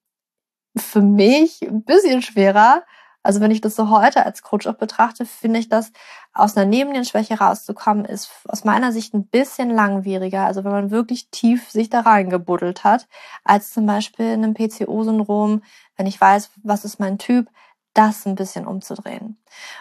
für 0.76 1.02
mich 1.02 1.62
ein 1.64 1.84
bisschen 1.84 2.22
schwerer. 2.22 2.84
Also 3.24 3.40
wenn 3.40 3.52
ich 3.52 3.62
das 3.62 3.76
so 3.76 3.90
heute 3.90 4.26
als 4.26 4.44
Coach 4.44 4.68
auch 4.68 4.76
betrachte, 4.76 5.26
finde 5.26 5.60
ich, 5.60 5.70
dass 5.70 5.92
aus 6.34 6.58
einer 6.58 6.66
Nebennierenschwäche 6.66 7.40
rauszukommen, 7.40 8.06
ist 8.06 8.30
aus 8.48 8.64
meiner 8.64 8.92
Sicht 8.92 9.14
ein 9.14 9.28
bisschen 9.28 9.70
langwieriger. 9.70 10.46
Also 10.46 10.64
wenn 10.64 10.72
man 10.72 10.92
wirklich 10.92 11.30
tief 11.30 11.70
sich 11.72 11.90
da 11.90 12.02
reingebuddelt 12.02 12.84
hat, 12.84 13.08
als 13.44 13.72
zum 13.72 13.86
Beispiel 13.86 14.26
in 14.34 14.44
einem 14.44 14.54
PCO-Syndrom, 14.54 15.64
wenn 15.96 16.06
ich 16.06 16.20
weiß, 16.20 16.52
was 16.64 16.86
ist 16.86 17.00
mein 17.00 17.18
Typ, 17.18 17.48
das 17.94 18.26
ein 18.26 18.36
bisschen 18.36 18.66
umzudrehen. 18.66 19.38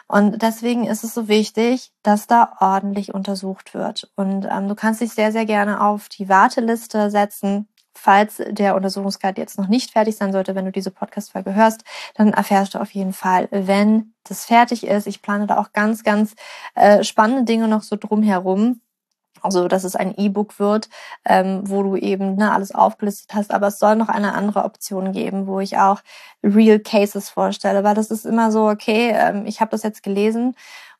Und 0.07 0.43
deswegen 0.43 0.85
ist 0.85 1.05
es 1.05 1.15
so 1.15 1.29
wichtig, 1.29 1.93
dass 2.03 2.27
da 2.27 2.57
ordentlich 2.61 3.15
untersucht 3.15 3.75
wird. 3.75 4.11
Und 4.17 4.47
ähm, 4.51 4.69
du 4.69 4.75
kannst 4.75 5.01
dich 5.01 5.13
sehr, 5.13 5.33
sehr 5.33 5.47
gerne 5.47 5.81
auf 5.81 6.09
die 6.09 6.29
Warteliste 6.29 7.11
setzen. 7.11 7.69
Falls 7.95 8.43
der 8.49 8.75
Untersuchungsgrad 8.75 9.37
jetzt 9.39 9.59
noch 9.59 9.69
nicht 9.69 9.91
fertig 9.91 10.17
sein 10.17 10.33
sollte, 10.33 10.55
wenn 10.55 10.65
du 10.65 10.73
diese 10.73 10.91
Podcast-Folge 10.91 11.55
hörst, 11.55 11.85
dann 12.15 12.33
erfährst 12.33 12.75
du 12.75 12.81
auf 12.81 12.91
jeden 12.91 13.13
Fall, 13.13 13.49
wenn 13.51 14.15
das 14.25 14.47
fertig 14.47 14.87
ist. 14.87 15.07
Ich 15.07 15.21
plane 15.21 15.47
da 15.47 15.59
auch 15.59 15.73
ganz, 15.73 16.03
ganz 16.03 16.35
äh, 16.75 17.05
spannende 17.05 17.45
Dinge 17.45 17.69
noch 17.69 17.83
so 17.83 17.97
drumherum 17.97 18.81
also, 19.43 19.69
dass 19.69 19.85
es 19.85 19.97
ein 19.97 20.15
E-Book 20.17 20.59
wird, 20.59 20.89
ähm, 21.25 21.63
wo 21.65 21.83
du 21.83 21.97
eben 21.97 22.37
ne, 22.37 22.53
alles 22.53 22.75
aufgelistet 22.75 23.35
hast. 23.35 23.53
Aber 23.53 23.69
es 23.69 23.79
soll 23.79 23.97
noch 23.97 24.09
eine 24.09 24.35
andere 24.35 24.65
Option 24.65 25.13
geben, 25.13 25.47
wo 25.47 25.61
ich 25.61 25.79
auch 25.79 26.01
Real 26.43 26.79
Cases 26.79 27.29
vorstelle, 27.29 27.85
weil 27.85 27.95
das 27.95 28.11
ist 28.11 28.25
immer 28.27 28.53
so, 28.53 28.69
okay, 28.69 29.13
ähm, 29.15 29.47
ich 29.47 29.61
habe 29.61 29.71
das 29.71 29.83
jetzt 29.83 30.03
gelesen 30.03 30.55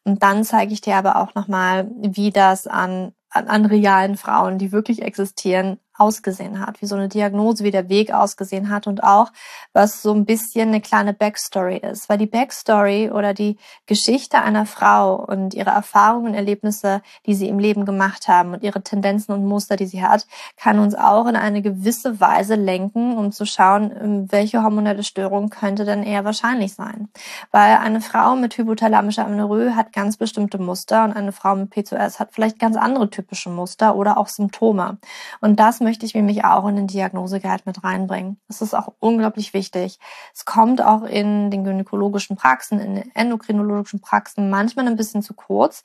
und 0.05 0.23
dann 0.23 0.45
zeige 0.45 0.73
ich 0.73 0.81
dir 0.81 0.97
aber 0.97 1.17
auch 1.17 1.35
nochmal, 1.35 1.89
wie 1.97 2.31
das 2.31 2.67
an, 2.67 3.13
an, 3.31 3.49
an 3.49 3.67
realen 3.67 4.17
Frauen, 4.17 4.59
die 4.59 4.73
wirklich 4.73 5.03
existieren, 5.03 5.79
ausgesehen 6.03 6.65
hat, 6.65 6.83
wie 6.83 6.87
so 6.87 6.97
eine 6.97 7.09
Diagnose, 7.09 7.63
wie 7.63 7.71
der 7.71 7.89
Weg 7.89 8.13
ausgesehen 8.13 8.71
hat 8.71 8.87
und 8.87 9.05
auch, 9.05 9.31
was 9.73 10.03
so 10.03 10.13
ein 10.13 10.25
bisschen 10.25 10.69
eine 10.69 10.81
kleine 10.81 11.15
Backstory 11.15 11.77
ist. 11.77 12.09
Weil 12.09 12.19
die 12.19 12.27
Backstory 12.27 13.11
oder 13.11 13.35
die 13.35 13.57
Geschichte 13.87 14.43
einer 14.43 14.67
Frau 14.67 15.15
und 15.15 15.55
ihre 15.55 15.71
Erfahrungen, 15.71 16.35
Erlebnisse, 16.35 17.03
die 17.27 17.35
sie 17.35 17.49
im 17.49 17.59
Leben 17.59 17.85
gemacht 17.85 18.27
haben 18.29 18.55
und 18.55 18.63
ihre 18.63 18.83
Tendenzen 18.83 19.33
und 19.33 19.47
Muster, 19.47 19.77
die 19.77 19.87
sie 19.87 20.03
hat, 20.03 20.27
kann 20.57 20.79
uns 20.79 20.95
auch 20.95 21.27
in 21.27 21.37
eine 21.37 21.63
gewisse 21.63 22.21
Weise 22.21 22.57
lenken, 22.57 23.17
um 23.17 23.31
zu 23.31 23.47
schauen, 23.47 23.93
ähm, 24.01 24.33
welche 24.33 24.63
hormonelle 24.63 25.05
Störung 25.05 25.51
könnte 25.51 25.85
denn 25.85 26.03
eher 26.03 26.25
wahrscheinlich 26.25 26.75
sein. 26.75 27.09
Weil 27.51 27.77
eine 27.77 28.01
Frau 28.01 28.35
mit 28.35 28.57
hypothalamischer 28.59 29.25
Amenorrhoe 29.25 29.77
hat 29.77 29.93
ganz 29.93 30.17
bestimmte 30.17 30.59
Muster 30.59 31.05
und 31.05 31.13
eine 31.13 31.33
Frau 31.33 31.55
mit 31.55 31.71
PCOS 31.71 32.19
hat 32.19 32.31
vielleicht 32.33 32.59
ganz 32.59 32.77
andere 32.77 33.09
typische 33.09 33.51
Muster 33.51 33.95
oder 33.95 34.19
auch 34.19 34.29
Symptome. 34.29 34.99
Und 35.41 35.61
das 35.61 35.81
möchte 35.81 35.92
ich 36.01 36.15
nämlich 36.15 36.45
auch 36.45 36.67
in 36.67 36.77
den 36.77 36.87
Diagnoseguide 36.87 37.65
mit 37.67 37.85
reinbringen. 37.85 38.39
Das 38.49 38.63
ist 38.63 38.75
auch 38.75 38.93
unglaublich 39.01 39.53
wichtig. 39.53 39.99
Es 40.35 40.45
kommt 40.45 40.83
auch 40.83 41.03
in 41.03 41.51
den 41.51 41.65
gynäkologischen 41.65 42.37
Praxen, 42.37 42.81
in 42.81 42.95
den 42.95 43.15
endokrinologischen 43.15 44.01
Praxen 44.01 44.49
manchmal 44.49 44.87
ein 44.87 44.97
bisschen 44.97 45.23
zu 45.23 45.35
kurz, 45.35 45.83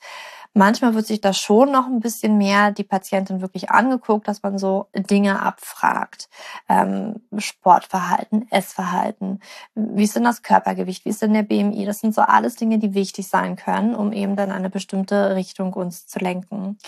Manchmal 0.54 0.94
wird 0.94 1.06
sich 1.06 1.20
da 1.20 1.32
schon 1.32 1.70
noch 1.70 1.86
ein 1.86 2.00
bisschen 2.00 2.38
mehr 2.38 2.72
die 2.72 2.84
Patientin 2.84 3.40
wirklich 3.40 3.70
angeguckt, 3.70 4.26
dass 4.26 4.42
man 4.42 4.58
so 4.58 4.88
Dinge 4.94 5.40
abfragt. 5.40 6.28
Ähm, 6.68 7.16
Sportverhalten, 7.36 8.50
Essverhalten, 8.50 9.40
wie 9.74 10.04
ist 10.04 10.16
denn 10.16 10.24
das 10.24 10.42
Körpergewicht, 10.42 11.04
wie 11.04 11.10
ist 11.10 11.22
denn 11.22 11.34
der 11.34 11.42
BMI? 11.42 11.84
Das 11.84 12.00
sind 12.00 12.14
so 12.14 12.22
alles 12.22 12.56
Dinge, 12.56 12.78
die 12.78 12.94
wichtig 12.94 13.28
sein 13.28 13.56
können, 13.56 13.94
um 13.94 14.12
eben 14.12 14.36
dann 14.36 14.50
eine 14.50 14.70
bestimmte 14.70 15.34
Richtung 15.36 15.72
uns 15.74 16.06
zu 16.06 16.18
lenken. 16.18 16.78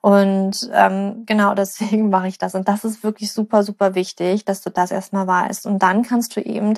Und 0.00 0.70
ähm, 0.72 1.24
genau 1.26 1.54
deswegen 1.60 2.10
mache 2.10 2.28
ich 2.28 2.38
das. 2.38 2.54
Und 2.54 2.68
das 2.68 2.84
ist 2.84 3.04
wirklich 3.04 3.32
super, 3.32 3.62
super 3.62 3.94
wichtig, 3.94 4.44
dass 4.44 4.62
du 4.62 4.70
das 4.70 4.90
erstmal 4.90 5.26
weißt. 5.26 5.66
Und 5.66 5.80
dann 5.82 6.02
kannst 6.02 6.36
du 6.36 6.40
eben 6.40 6.74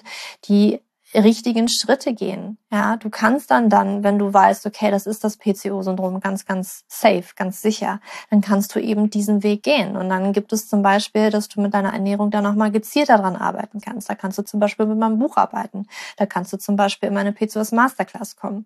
die 0.47 0.81
richtigen 1.15 1.69
Schritte 1.69 2.15
gehen. 2.15 2.59
Ja, 2.71 2.97
du 2.97 3.11
kannst 3.11 3.51
dann 3.51 3.69
dann, 3.69 4.03
wenn 4.03 4.19
du 4.19 4.33
weißt, 4.33 4.65
okay, 4.65 4.91
das 4.91 5.07
ist 5.07 5.25
das 5.25 5.37
PCO-Syndrom 5.37 6.21
ganz, 6.21 6.47
ganz 6.47 6.85
safe, 6.89 7.35
ganz 7.37 7.61
sicher, 7.61 8.01
dann 8.31 8.41
kannst 8.41 8.75
du 8.75 8.81
eben 8.81 9.11
diesen 9.11 9.43
Weg 9.43 9.63
gehen. 9.63 9.97
Und 9.97 10.09
dann 10.09 10.33
gibt 10.33 10.53
es 10.53 10.69
zum 10.69 10.83
Beispiel, 10.83 11.31
dass 11.31 11.49
du 11.49 11.61
mit 11.61 11.75
deiner 11.75 11.93
Ernährung 11.93 12.31
da 12.31 12.41
nochmal 12.41 12.71
gezielter 12.71 13.19
dran 13.19 13.37
arbeiten 13.37 13.81
kannst. 13.81 14.09
Da 14.09 14.15
kannst 14.15 14.39
du 14.39 14.43
zum 14.43 14.59
Beispiel 14.59 14.87
mit 14.87 14.99
meinem 14.99 15.19
Buch 15.19 15.37
arbeiten. 15.37 15.87
Da 16.17 16.25
kannst 16.25 16.53
du 16.53 16.57
zum 16.57 16.77
Beispiel 16.77 17.09
in 17.09 17.15
meine 17.15 17.33
PCOS 17.33 17.73
Masterclass 17.73 18.37
kommen. 18.37 18.65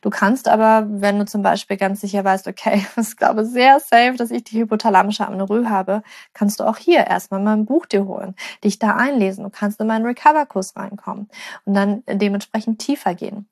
Du 0.00 0.10
kannst 0.10 0.48
aber, 0.48 0.86
wenn 0.88 1.18
du 1.18 1.24
zum 1.26 1.42
Beispiel 1.42 1.76
ganz 1.76 2.00
sicher 2.00 2.24
weißt, 2.24 2.48
okay, 2.48 2.84
ich 2.96 3.16
glaube 3.16 3.44
sehr 3.44 3.78
safe, 3.78 4.14
dass 4.16 4.32
ich 4.32 4.42
die 4.44 4.60
hypothalamische 4.60 5.26
Amenorrhoe 5.26 5.68
habe, 5.70 6.02
kannst 6.32 6.58
du 6.58 6.64
auch 6.64 6.76
hier 6.76 7.06
erstmal 7.06 7.40
mein 7.40 7.66
Buch 7.66 7.86
dir 7.86 8.06
holen, 8.06 8.34
dich 8.64 8.80
da 8.80 8.96
einlesen. 8.96 9.44
Du 9.44 9.50
kannst 9.50 9.80
in 9.80 9.86
meinen 9.86 10.06
Recover-Kurs 10.06 10.74
reinkommen. 10.76 11.28
Und 11.64 11.74
dann 11.74 11.83
dann 11.84 12.02
dementsprechend 12.18 12.78
tiefer 12.80 13.14
gehen. 13.14 13.48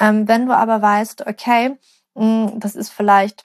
Ähm, 0.00 0.28
wenn 0.28 0.46
du 0.46 0.56
aber 0.56 0.82
weißt, 0.82 1.26
okay, 1.26 1.76
mh, 2.14 2.50
hm, 2.52 2.60
das 2.60 2.76
ist 2.76 2.90
vielleicht 2.90 3.44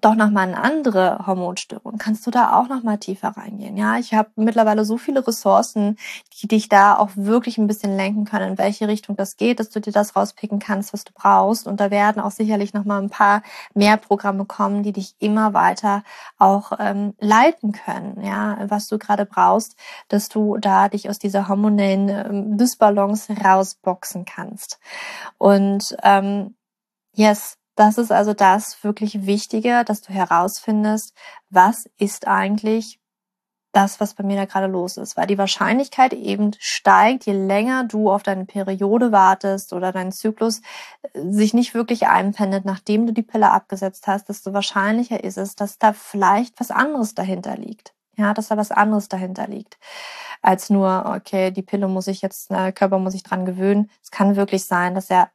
doch 0.00 0.14
nochmal 0.14 0.48
eine 0.48 0.62
andere 0.62 1.26
Hormonstörung, 1.26 1.98
kannst 1.98 2.26
du 2.26 2.30
da 2.30 2.58
auch 2.58 2.68
nochmal 2.68 2.98
tiefer 2.98 3.28
reingehen. 3.28 3.76
Ja, 3.76 3.98
ich 3.98 4.14
habe 4.14 4.30
mittlerweile 4.36 4.84
so 4.84 4.96
viele 4.96 5.26
Ressourcen, 5.26 5.96
die 6.40 6.48
dich 6.48 6.68
da 6.68 6.96
auch 6.96 7.10
wirklich 7.14 7.58
ein 7.58 7.66
bisschen 7.66 7.96
lenken 7.96 8.24
können, 8.24 8.52
in 8.52 8.58
welche 8.58 8.88
Richtung 8.88 9.16
das 9.16 9.36
geht, 9.36 9.60
dass 9.60 9.70
du 9.70 9.80
dir 9.80 9.92
das 9.92 10.16
rauspicken 10.16 10.58
kannst, 10.58 10.92
was 10.92 11.04
du 11.04 11.12
brauchst. 11.14 11.66
Und 11.66 11.80
da 11.80 11.90
werden 11.90 12.20
auch 12.20 12.30
sicherlich 12.30 12.74
nochmal 12.74 13.02
ein 13.02 13.10
paar 13.10 13.42
mehr 13.74 13.96
Programme 13.96 14.44
kommen, 14.44 14.82
die 14.82 14.92
dich 14.92 15.14
immer 15.18 15.54
weiter 15.54 16.02
auch 16.38 16.72
ähm, 16.78 17.14
leiten 17.20 17.72
können. 17.72 18.22
Ja, 18.24 18.58
was 18.68 18.88
du 18.88 18.98
gerade 18.98 19.26
brauchst, 19.26 19.76
dass 20.08 20.28
du 20.28 20.56
da 20.58 20.88
dich 20.88 21.08
aus 21.08 21.18
dieser 21.18 21.48
hormonellen 21.48 22.08
ähm, 22.08 22.58
Dysbalance 22.58 23.32
rausboxen 23.32 24.24
kannst. 24.24 24.78
Und 25.38 25.96
ähm, 26.02 26.54
yes, 27.14 27.58
das 27.74 27.98
ist 27.98 28.12
also 28.12 28.34
das 28.34 28.82
wirklich 28.82 29.26
Wichtige, 29.26 29.84
dass 29.84 30.02
du 30.02 30.12
herausfindest, 30.12 31.14
was 31.50 31.88
ist 31.98 32.26
eigentlich 32.26 33.00
das, 33.72 34.00
was 34.00 34.14
bei 34.14 34.22
mir 34.22 34.36
da 34.36 34.44
gerade 34.44 34.66
los 34.66 34.98
ist, 34.98 35.16
weil 35.16 35.26
die 35.26 35.38
Wahrscheinlichkeit 35.38 36.12
eben 36.12 36.52
steigt, 36.58 37.24
je 37.24 37.32
länger 37.32 37.84
du 37.84 38.10
auf 38.10 38.22
deine 38.22 38.44
Periode 38.44 39.12
wartest 39.12 39.72
oder 39.72 39.92
dein 39.92 40.12
Zyklus 40.12 40.60
äh, 41.14 41.30
sich 41.30 41.54
nicht 41.54 41.74
wirklich 41.74 42.06
einpendet, 42.06 42.64
nachdem 42.64 43.06
du 43.06 43.12
die 43.12 43.22
Pille 43.22 43.50
abgesetzt 43.50 44.06
hast, 44.06 44.28
desto 44.28 44.52
wahrscheinlicher 44.52 45.24
ist 45.24 45.38
es, 45.38 45.56
dass 45.56 45.78
da 45.78 45.92
vielleicht 45.94 46.60
was 46.60 46.70
anderes 46.70 47.14
dahinter 47.14 47.56
liegt. 47.56 47.94
Ja, 48.14 48.34
dass 48.34 48.48
da 48.48 48.58
was 48.58 48.70
anderes 48.70 49.08
dahinter 49.08 49.48
liegt, 49.48 49.78
als 50.42 50.68
nur, 50.68 51.14
okay, 51.16 51.50
die 51.50 51.62
Pille 51.62 51.88
muss 51.88 52.08
ich 52.08 52.20
jetzt, 52.20 52.50
der 52.50 52.66
äh, 52.66 52.72
Körper 52.72 52.98
muss 52.98 53.14
ich 53.14 53.22
dran 53.22 53.46
gewöhnen. 53.46 53.90
Es 54.02 54.10
kann 54.10 54.36
wirklich 54.36 54.66
sein, 54.66 54.94
dass 54.94 55.08
er 55.08 55.30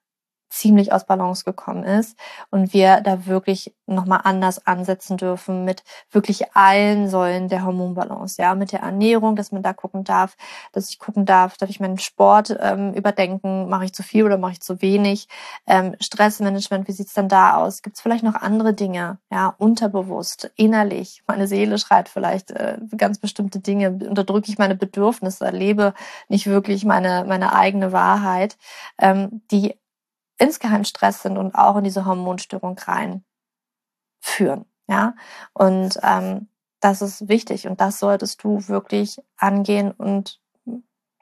ziemlich 0.50 0.94
aus 0.94 1.06
Balance 1.06 1.44
gekommen 1.44 1.84
ist 1.84 2.18
und 2.52 2.74
wir 2.74 3.02
da 3.02 3.26
wirklich 3.26 3.76
nochmal 3.86 4.22
anders 4.24 4.66
ansetzen 4.66 5.18
dürfen 5.18 5.66
mit 5.66 5.84
wirklich 6.12 6.56
allen 6.56 7.10
Säulen 7.10 7.48
der 7.48 7.66
Hormonbalance, 7.66 8.42
ja, 8.42 8.56
mit 8.56 8.72
der 8.72 8.82
Ernährung, 8.82 9.36
dass 9.36 9.52
man 9.52 9.64
da 9.64 9.74
gucken 9.74 10.04
darf, 10.04 10.36
dass 10.74 10.90
ich 10.90 11.00
gucken 11.00 11.26
darf, 11.26 11.58
darf 11.58 11.70
ich 11.70 11.80
meinen 11.80 11.98
Sport 11.98 12.56
ähm, 12.60 12.94
überdenken, 12.94 13.70
mache 13.70 13.86
ich 13.86 13.94
zu 13.94 14.04
viel 14.04 14.26
oder 14.26 14.38
mache 14.38 14.54
ich 14.54 14.62
zu 14.62 14.82
wenig, 14.82 15.28
ähm, 15.66 15.96
Stressmanagement, 16.00 16.88
wie 16.88 16.92
sieht's 16.92 17.14
dann 17.14 17.30
da 17.30 17.56
aus, 17.58 17.82
gibt 17.82 17.96
es 17.96 18.02
vielleicht 18.02 18.24
noch 18.24 18.36
andere 18.36 18.74
Dinge, 18.74 19.20
ja, 19.32 19.54
unterbewusst, 19.58 20.52
innerlich, 20.56 21.24
meine 21.28 21.48
Seele 21.48 21.78
schreit 21.78 22.10
vielleicht 22.10 22.52
äh, 22.52 22.78
ganz 22.98 23.20
bestimmte 23.20 23.60
Dinge, 23.60 23.92
unterdrücke 23.92 24.50
ich 24.50 24.58
meine 24.58 24.76
Bedürfnisse, 24.76 25.46
erlebe 25.46 25.94
nicht 26.30 26.48
wirklich 26.48 26.86
meine, 26.86 27.26
meine 27.28 27.54
eigene 27.54 27.92
Wahrheit, 27.92 28.58
ähm, 29.00 29.42
die 29.52 29.76
insgeheim 30.38 30.84
Stress 30.84 31.22
sind 31.22 31.38
und 31.38 31.56
auch 31.56 31.78
in 31.78 31.84
diese 31.84 32.06
Hormonstörung 32.06 32.78
reinführen. 32.78 33.26
Ja, 34.90 35.16
und 35.54 36.00
ähm, 36.04 36.48
das 36.80 37.02
ist 37.02 37.28
wichtig 37.28 37.68
und 37.68 37.82
das 37.82 38.00
solltest 38.00 38.44
du 38.44 38.68
wirklich 38.68 39.18
angehen 39.38 39.92
und 39.92 40.40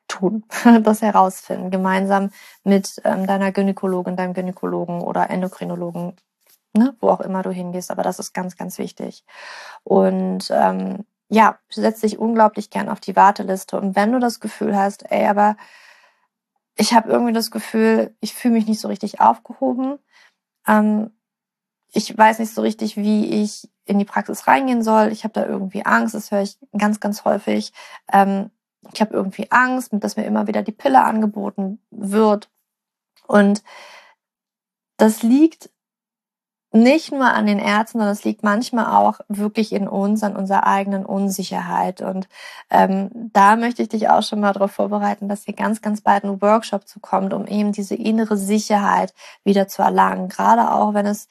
tun, 0.07 0.43
das 0.83 1.01
herausfinden, 1.01 1.71
gemeinsam 1.71 2.31
mit 2.63 3.01
ähm, 3.03 3.27
deiner 3.27 3.51
Gynäkologin, 3.51 4.15
deinem 4.15 4.33
Gynäkologen 4.33 5.01
oder 5.01 5.29
Endokrinologen, 5.29 6.15
ne, 6.73 6.95
wo 6.99 7.09
auch 7.09 7.21
immer 7.21 7.41
du 7.41 7.51
hingehst. 7.51 7.91
Aber 7.91 8.03
das 8.03 8.19
ist 8.19 8.33
ganz, 8.33 8.55
ganz 8.57 8.77
wichtig. 8.77 9.23
Und 9.83 10.49
ähm, 10.51 11.05
ja, 11.29 11.57
setz 11.69 12.01
dich 12.01 12.19
unglaublich 12.19 12.69
gern 12.69 12.89
auf 12.89 12.99
die 12.99 13.15
Warteliste. 13.15 13.79
Und 13.79 13.95
wenn 13.95 14.11
du 14.11 14.19
das 14.19 14.39
Gefühl 14.39 14.75
hast, 14.75 15.09
ey, 15.11 15.27
aber 15.27 15.57
ich 16.75 16.93
habe 16.93 17.09
irgendwie 17.09 17.33
das 17.33 17.51
Gefühl, 17.51 18.15
ich 18.19 18.33
fühle 18.33 18.55
mich 18.55 18.67
nicht 18.67 18.79
so 18.79 18.87
richtig 18.87 19.21
aufgehoben, 19.21 19.99
ähm, 20.67 21.11
ich 21.91 22.15
weiß 22.15 22.39
nicht 22.39 22.53
so 22.53 22.61
richtig, 22.61 22.97
wie 22.97 23.41
ich 23.41 23.69
in 23.85 23.99
die 23.99 24.05
Praxis 24.05 24.47
reingehen 24.47 24.83
soll. 24.83 25.13
Ich 25.13 25.23
habe 25.23 25.33
da 25.33 25.45
irgendwie 25.45 25.85
Angst, 25.85 26.13
das 26.13 26.29
höre 26.29 26.41
ich 26.41 26.57
ganz, 26.77 26.99
ganz 26.99 27.23
häufig. 27.23 27.71
Ähm, 28.11 28.51
ich 28.93 28.99
habe 28.99 29.13
irgendwie 29.13 29.49
Angst, 29.51 29.91
dass 29.93 30.17
mir 30.17 30.25
immer 30.25 30.47
wieder 30.47 30.61
die 30.61 30.73
Pille 30.73 31.03
angeboten 31.03 31.79
wird. 31.91 32.49
Und 33.27 33.63
das 34.97 35.23
liegt 35.23 35.69
nicht 36.75 37.13
nur 37.13 37.25
an 37.25 37.45
den 37.45 37.57
Ärzten, 37.57 37.99
sondern 37.99 38.13
es 38.13 38.25
liegt 38.25 38.43
manchmal 38.43 38.87
auch 38.87 39.21
wirklich 39.29 39.71
in 39.71 39.87
uns, 39.87 40.23
an 40.23 40.35
unserer 40.35 40.67
eigenen 40.67 41.05
Unsicherheit. 41.05 42.01
Und 42.01 42.27
ähm, 42.69 43.09
da 43.31 43.55
möchte 43.55 43.81
ich 43.81 43.89
dich 43.89 44.09
auch 44.09 44.23
schon 44.23 44.41
mal 44.41 44.51
darauf 44.51 44.73
vorbereiten, 44.73 45.29
dass 45.29 45.45
hier 45.45 45.53
ganz, 45.53 45.81
ganz 45.81 46.01
bald 46.01 46.25
ein 46.25 46.41
Workshop 46.41 46.85
zu 46.85 46.99
kommt, 46.99 47.33
um 47.33 47.47
eben 47.47 47.71
diese 47.71 47.95
innere 47.95 48.35
Sicherheit 48.35 49.13
wieder 49.45 49.69
zu 49.69 49.83
erlangen. 49.83 50.27
Gerade 50.27 50.73
auch, 50.73 50.93
wenn 50.93 51.05
es, 51.05 51.29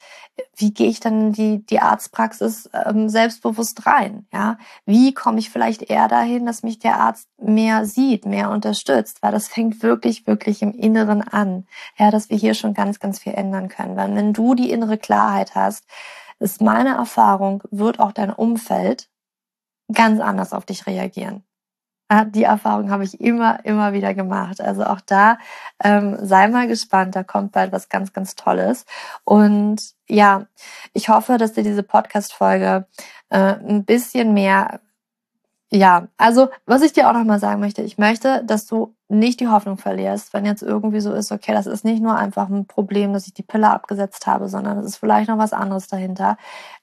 wie 0.55 0.73
gehe 0.73 0.89
ich 0.89 0.99
dann 0.99 1.27
in 1.27 1.31
die, 1.33 1.65
die 1.65 1.79
Arztpraxis 1.79 2.69
ähm, 2.73 3.07
selbstbewusst 3.07 3.85
rein? 3.85 4.25
Ja, 4.33 4.57
wie 4.87 5.13
komme 5.13 5.37
ich 5.37 5.51
vielleicht 5.51 5.83
eher 5.83 6.07
dahin, 6.07 6.47
dass 6.47 6.63
mich 6.63 6.79
der 6.79 6.99
Arzt 6.99 7.29
mehr 7.37 7.85
sieht, 7.85 8.25
mehr 8.25 8.49
unterstützt? 8.49 9.21
Weil 9.21 9.31
das 9.31 9.47
fängt 9.47 9.83
wirklich, 9.83 10.25
wirklich 10.25 10.63
im 10.63 10.71
Inneren 10.71 11.21
an. 11.21 11.67
Ja, 11.97 12.09
dass 12.09 12.31
wir 12.31 12.37
hier 12.37 12.55
schon 12.55 12.73
ganz, 12.73 12.99
ganz 12.99 13.19
viel 13.19 13.33
ändern 13.33 13.69
können. 13.69 13.95
Weil 13.95 14.15
wenn 14.15 14.33
du 14.33 14.55
die 14.55 14.71
innere 14.71 14.97
Klarheit 14.97 15.34
Klarheit 15.35 15.55
hast, 15.55 15.85
ist 16.39 16.61
meine 16.61 16.95
Erfahrung, 16.95 17.63
wird 17.71 17.99
auch 17.99 18.11
dein 18.11 18.31
Umfeld 18.31 19.09
ganz 19.93 20.19
anders 20.19 20.53
auf 20.53 20.65
dich 20.65 20.87
reagieren. 20.87 21.43
Die 22.27 22.43
Erfahrung 22.43 22.91
habe 22.91 23.03
ich 23.03 23.19
immer, 23.19 23.65
immer 23.65 23.91
wieder 23.93 24.13
gemacht. 24.13 24.61
Also 24.61 24.83
auch 24.85 25.01
da 25.01 25.39
ähm, 25.83 26.17
sei 26.21 26.47
mal 26.47 26.67
gespannt, 26.67 27.15
da 27.15 27.23
kommt 27.23 27.51
bald 27.51 27.71
was 27.71 27.89
ganz, 27.89 28.13
ganz 28.13 28.35
Tolles. 28.35 28.85
Und 29.23 29.81
ja, 30.07 30.45
ich 30.93 31.09
hoffe, 31.09 31.39
dass 31.39 31.53
dir 31.53 31.63
diese 31.63 31.81
Podcast-Folge 31.81 32.85
äh, 33.29 33.55
ein 33.55 33.85
bisschen 33.85 34.33
mehr 34.35 34.81
ja, 35.71 36.07
also 36.17 36.49
was 36.65 36.83
ich 36.83 36.93
dir 36.93 37.09
auch 37.09 37.13
nochmal 37.13 37.39
sagen 37.39 37.59
möchte, 37.59 37.81
ich 37.81 37.97
möchte, 37.97 38.43
dass 38.45 38.67
du 38.67 38.94
nicht 39.07 39.39
die 39.39 39.47
Hoffnung 39.47 39.77
verlierst, 39.77 40.33
wenn 40.33 40.45
jetzt 40.45 40.63
irgendwie 40.63 40.99
so 40.99 41.13
ist, 41.13 41.31
okay, 41.31 41.53
das 41.53 41.67
ist 41.67 41.85
nicht 41.85 42.01
nur 42.01 42.15
einfach 42.15 42.49
ein 42.49 42.65
Problem, 42.65 43.13
dass 43.13 43.27
ich 43.27 43.33
die 43.33 43.43
Pille 43.43 43.69
abgesetzt 43.69 44.25
habe, 44.25 44.49
sondern 44.49 44.77
es 44.79 44.85
ist 44.85 44.97
vielleicht 44.97 45.29
noch 45.29 45.37
was 45.37 45.53
anderes 45.53 45.87
dahinter. 45.87 46.37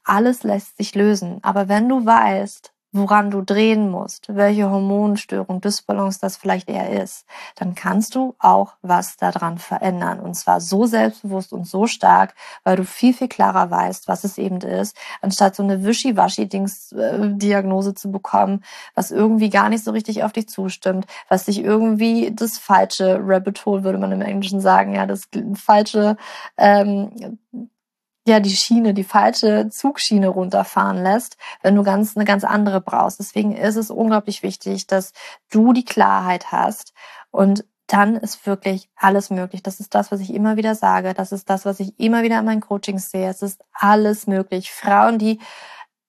Alles 0.05 0.43
lässt 0.45 0.77
sich 0.77 0.95
lösen. 0.95 1.39
Aber 1.43 1.69
wenn 1.69 1.89
du 1.89 2.07
weißt, 2.07 2.72
woran 2.93 3.31
du 3.31 3.41
drehen 3.41 3.91
musst, 3.91 4.27
welche 4.29 4.71
Hormonstörung, 4.71 5.63
Dysbalance 5.63 6.19
das 6.21 6.37
vielleicht 6.37 6.69
eher 6.69 7.03
ist, 7.03 7.25
dann 7.57 7.75
kannst 7.75 8.15
du 8.15 8.35
auch 8.39 8.75
was 8.83 9.17
daran 9.17 9.57
verändern. 9.59 10.21
Und 10.21 10.35
zwar 10.35 10.61
so 10.61 10.85
selbstbewusst 10.85 11.55
und 11.55 11.67
so 11.67 11.87
stark, 11.87 12.35
weil 12.65 12.77
du 12.77 12.85
viel, 12.85 13.15
viel 13.15 13.29
klarer 13.29 13.71
weißt, 13.71 14.09
was 14.09 14.25
es 14.25 14.37
eben 14.37 14.61
ist, 14.61 14.95
anstatt 15.23 15.57
so 15.57 15.63
eine 15.63 15.85
Wischiwaschi-Dings-Diagnose 15.85 17.91
äh, 17.91 17.95
zu 17.95 18.13
bekommen, 18.13 18.63
was 18.95 19.11
irgendwie 19.11 19.49
gar 19.49 19.71
nicht 19.71 19.85
so 19.85 19.93
richtig 19.93 20.23
auf 20.23 20.33
dich 20.33 20.49
zustimmt, 20.49 21.07
was 21.29 21.47
dich 21.47 21.65
irgendwie 21.65 22.31
das 22.35 22.59
falsche 22.59 23.19
Rabbit 23.23 23.65
Hole, 23.65 23.85
würde 23.85 23.99
man 23.99 24.13
im 24.13 24.21
Englischen 24.21 24.61
sagen, 24.61 24.95
ja, 24.95 25.07
das 25.07 25.23
falsche 25.55 26.19
ähm, 26.59 27.39
ja 28.27 28.41
die 28.41 28.55
Schiene, 28.55 28.95
die 28.95 29.05
falsche 29.05 29.69
Zugschiene 29.69 30.29
runterfahren 30.29 31.03
lässt, 31.03 31.37
wenn 31.63 31.75
du 31.75 31.83
ganz 31.83 32.17
eine 32.17 32.25
ganz 32.25 32.45
andere 32.45 32.81
brauchst. 32.81 33.19
Deswegen 33.19 33.57
ist 33.57 33.77
es 33.77 33.91
unglaublich 33.91 34.43
wichtig, 34.43 34.87
dass 34.87 35.13
du 35.51 35.73
die 35.73 35.85
Klarheit 35.85 36.53
hast 36.53 36.93
und 37.31 37.65
dann 37.89 38.17
ist 38.17 38.47
wirklich 38.47 38.89
alles 38.97 39.29
möglich. 39.29 39.63
Das 39.63 39.81
ist 39.81 39.95
das, 39.95 40.11
was 40.13 40.21
ich 40.21 40.33
immer 40.33 40.57
wieder 40.57 40.75
sage. 40.75 41.13
Das 41.13 41.31
ist 41.31 41.51
das, 41.51 41.67
was 41.67 41.79
ich 41.79 41.99
immer 42.01 42.23
wieder 42.23 42.39
in 42.39 42.47
meinen 42.47 42.61
Coachings 42.63 43.11
sehe. 43.11 43.29
Es 43.29 43.43
ist 43.43 43.63
alles 43.73 44.27
möglich. 44.27 44.73
Frauen, 44.73 45.19
die 45.19 45.41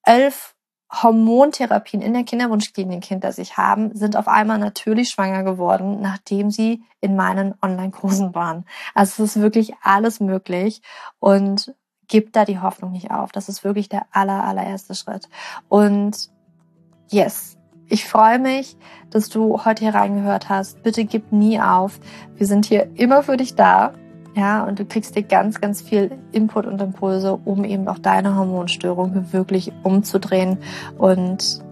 elf 0.04 0.56
Hormontherapien 1.02 2.02
in 2.02 2.13
der 2.13 2.23
Kinderwunschklinik 2.23 3.04
hinter 3.04 3.32
sich 3.32 3.58
haben, 3.58 3.95
sind 3.95 4.15
auf 4.15 4.28
einmal 4.28 4.60
natürlich 4.60 5.10
schwanger 5.10 5.43
geworden, 5.43 5.99
nachdem 6.02 6.52
sie 6.52 6.84
in 7.02 7.15
meinen 7.15 7.56
Online-Kursen 7.62 8.36
waren. 8.36 8.65
Also 8.93 9.23
es 9.23 9.36
ist 9.36 9.41
wirklich 9.41 9.73
alles 9.82 10.19
möglich. 10.19 10.82
Und 11.19 11.73
gib 12.13 12.32
da 12.32 12.45
die 12.45 12.60
Hoffnung 12.60 12.91
nicht 12.91 13.10
auf. 13.10 13.32
Das 13.32 13.49
ist 13.49 13.63
wirklich 13.63 13.89
der 13.89 14.06
aller, 14.12 14.43
allererste 14.43 14.93
Schritt. 14.93 15.30
Und 15.67 16.30
yes, 17.10 17.58
ich 17.89 18.06
freue 18.06 18.38
mich, 18.38 18.78
dass 19.10 19.30
du 19.30 19.65
heute 19.65 19.84
hier 19.84 19.95
reingehört 19.95 20.47
hast. 20.47 20.84
Bitte 20.84 21.06
gib 21.06 21.32
nie 21.32 21.60
auf. 21.60 21.99
Wir 22.36 22.45
sind 22.45 22.67
hier 22.67 22.88
immer 22.93 23.23
für 23.23 23.36
dich 23.36 23.56
da. 23.56 23.93
Ja, 24.36 24.63
und 24.63 24.78
du 24.78 24.86
kriegst 24.86 25.15
dir 25.15 25.23
ganz, 25.23 25.60
ganz 25.60 25.82
viel 25.82 26.12
Input 26.32 26.67
und 26.67 26.80
Impulse, 26.80 27.39
um 27.45 27.63
eben 27.63 27.88
auch 27.88 27.97
deine 27.97 28.36
Hormonstörung 28.36 29.34
wirklich 29.34 29.71
umzudrehen. 29.82 30.60
Und 30.99 31.63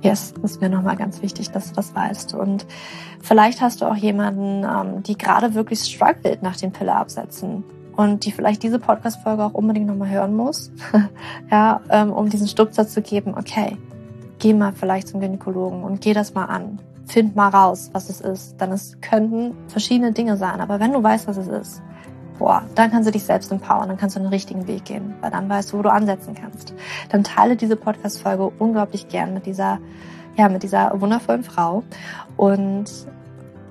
yes, 0.00 0.32
das 0.40 0.52
ist 0.52 0.62
mir 0.62 0.70
nochmal 0.70 0.96
ganz 0.96 1.20
wichtig, 1.20 1.50
dass 1.50 1.68
du 1.68 1.74
das 1.74 1.94
weißt. 1.94 2.32
Und 2.32 2.64
vielleicht 3.20 3.60
hast 3.60 3.82
du 3.82 3.84
auch 3.84 3.96
jemanden, 3.96 4.64
ähm, 4.64 5.02
die 5.02 5.18
gerade 5.18 5.52
wirklich 5.52 5.80
struggelt 5.80 6.42
nach 6.42 6.56
dem 6.56 6.72
Pille 6.72 6.94
absetzen 6.94 7.62
und 7.96 8.24
die 8.24 8.32
vielleicht 8.32 8.62
diese 8.62 8.78
Podcast-Folge 8.78 9.44
auch 9.44 9.54
unbedingt 9.54 9.86
nochmal 9.86 10.10
hören 10.10 10.34
muss, 10.34 10.72
ja, 11.50 11.80
ähm, 11.90 12.12
um 12.12 12.28
diesen 12.28 12.48
Stupser 12.48 12.86
zu 12.86 13.02
geben, 13.02 13.34
okay, 13.36 13.76
geh 14.38 14.52
mal 14.52 14.72
vielleicht 14.72 15.08
zum 15.08 15.20
Gynäkologen 15.20 15.82
und 15.82 16.00
geh 16.00 16.12
das 16.12 16.34
mal 16.34 16.46
an. 16.46 16.80
Find 17.06 17.36
mal 17.36 17.48
raus, 17.48 17.90
was 17.92 18.08
es 18.08 18.20
ist. 18.20 18.56
Dann 18.58 18.72
es 18.72 18.98
könnten 19.00 19.54
verschiedene 19.68 20.12
Dinge 20.12 20.36
sein, 20.36 20.60
aber 20.60 20.80
wenn 20.80 20.92
du 20.92 21.02
weißt, 21.02 21.28
was 21.28 21.36
es 21.36 21.48
ist, 21.48 21.82
boah, 22.38 22.64
dann 22.74 22.90
kannst 22.90 23.06
du 23.06 23.12
dich 23.12 23.24
selbst 23.24 23.52
empowern, 23.52 23.88
dann 23.88 23.96
kannst 23.98 24.16
du 24.16 24.20
den 24.20 24.28
richtigen 24.28 24.66
Weg 24.66 24.86
gehen, 24.86 25.14
weil 25.20 25.30
dann 25.30 25.48
weißt 25.48 25.72
du, 25.72 25.78
wo 25.78 25.82
du 25.82 25.92
ansetzen 25.92 26.34
kannst. 26.34 26.74
Dann 27.10 27.22
teile 27.22 27.56
diese 27.56 27.76
Podcast-Folge 27.76 28.50
unglaublich 28.58 29.08
gern 29.08 29.34
mit 29.34 29.46
dieser, 29.46 29.78
ja, 30.36 30.48
mit 30.48 30.62
dieser 30.62 31.00
wundervollen 31.00 31.44
Frau 31.44 31.84
und 32.36 32.86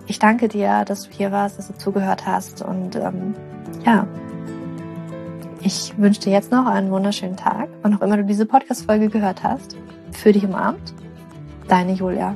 ich 0.05 0.19
danke 0.19 0.47
dir, 0.47 0.83
dass 0.85 1.03
du 1.03 1.11
hier 1.11 1.31
warst, 1.31 1.57
dass 1.57 1.67
du 1.67 1.77
zugehört 1.77 2.25
hast 2.25 2.61
und 2.61 2.95
ähm, 2.95 3.35
ja, 3.85 4.07
ich 5.61 5.97
wünsche 5.97 6.21
dir 6.21 6.33
jetzt 6.33 6.51
noch 6.51 6.65
einen 6.65 6.91
wunderschönen 6.91 7.37
Tag, 7.37 7.69
wann 7.81 7.95
auch 7.95 8.01
immer 8.01 8.17
du 8.17 8.25
diese 8.25 8.45
Podcast-Folge 8.45 9.09
gehört 9.09 9.43
hast. 9.43 9.77
Für 10.11 10.33
dich 10.33 10.45
umarmt, 10.45 10.93
deine 11.67 11.93
Julia. 11.93 12.35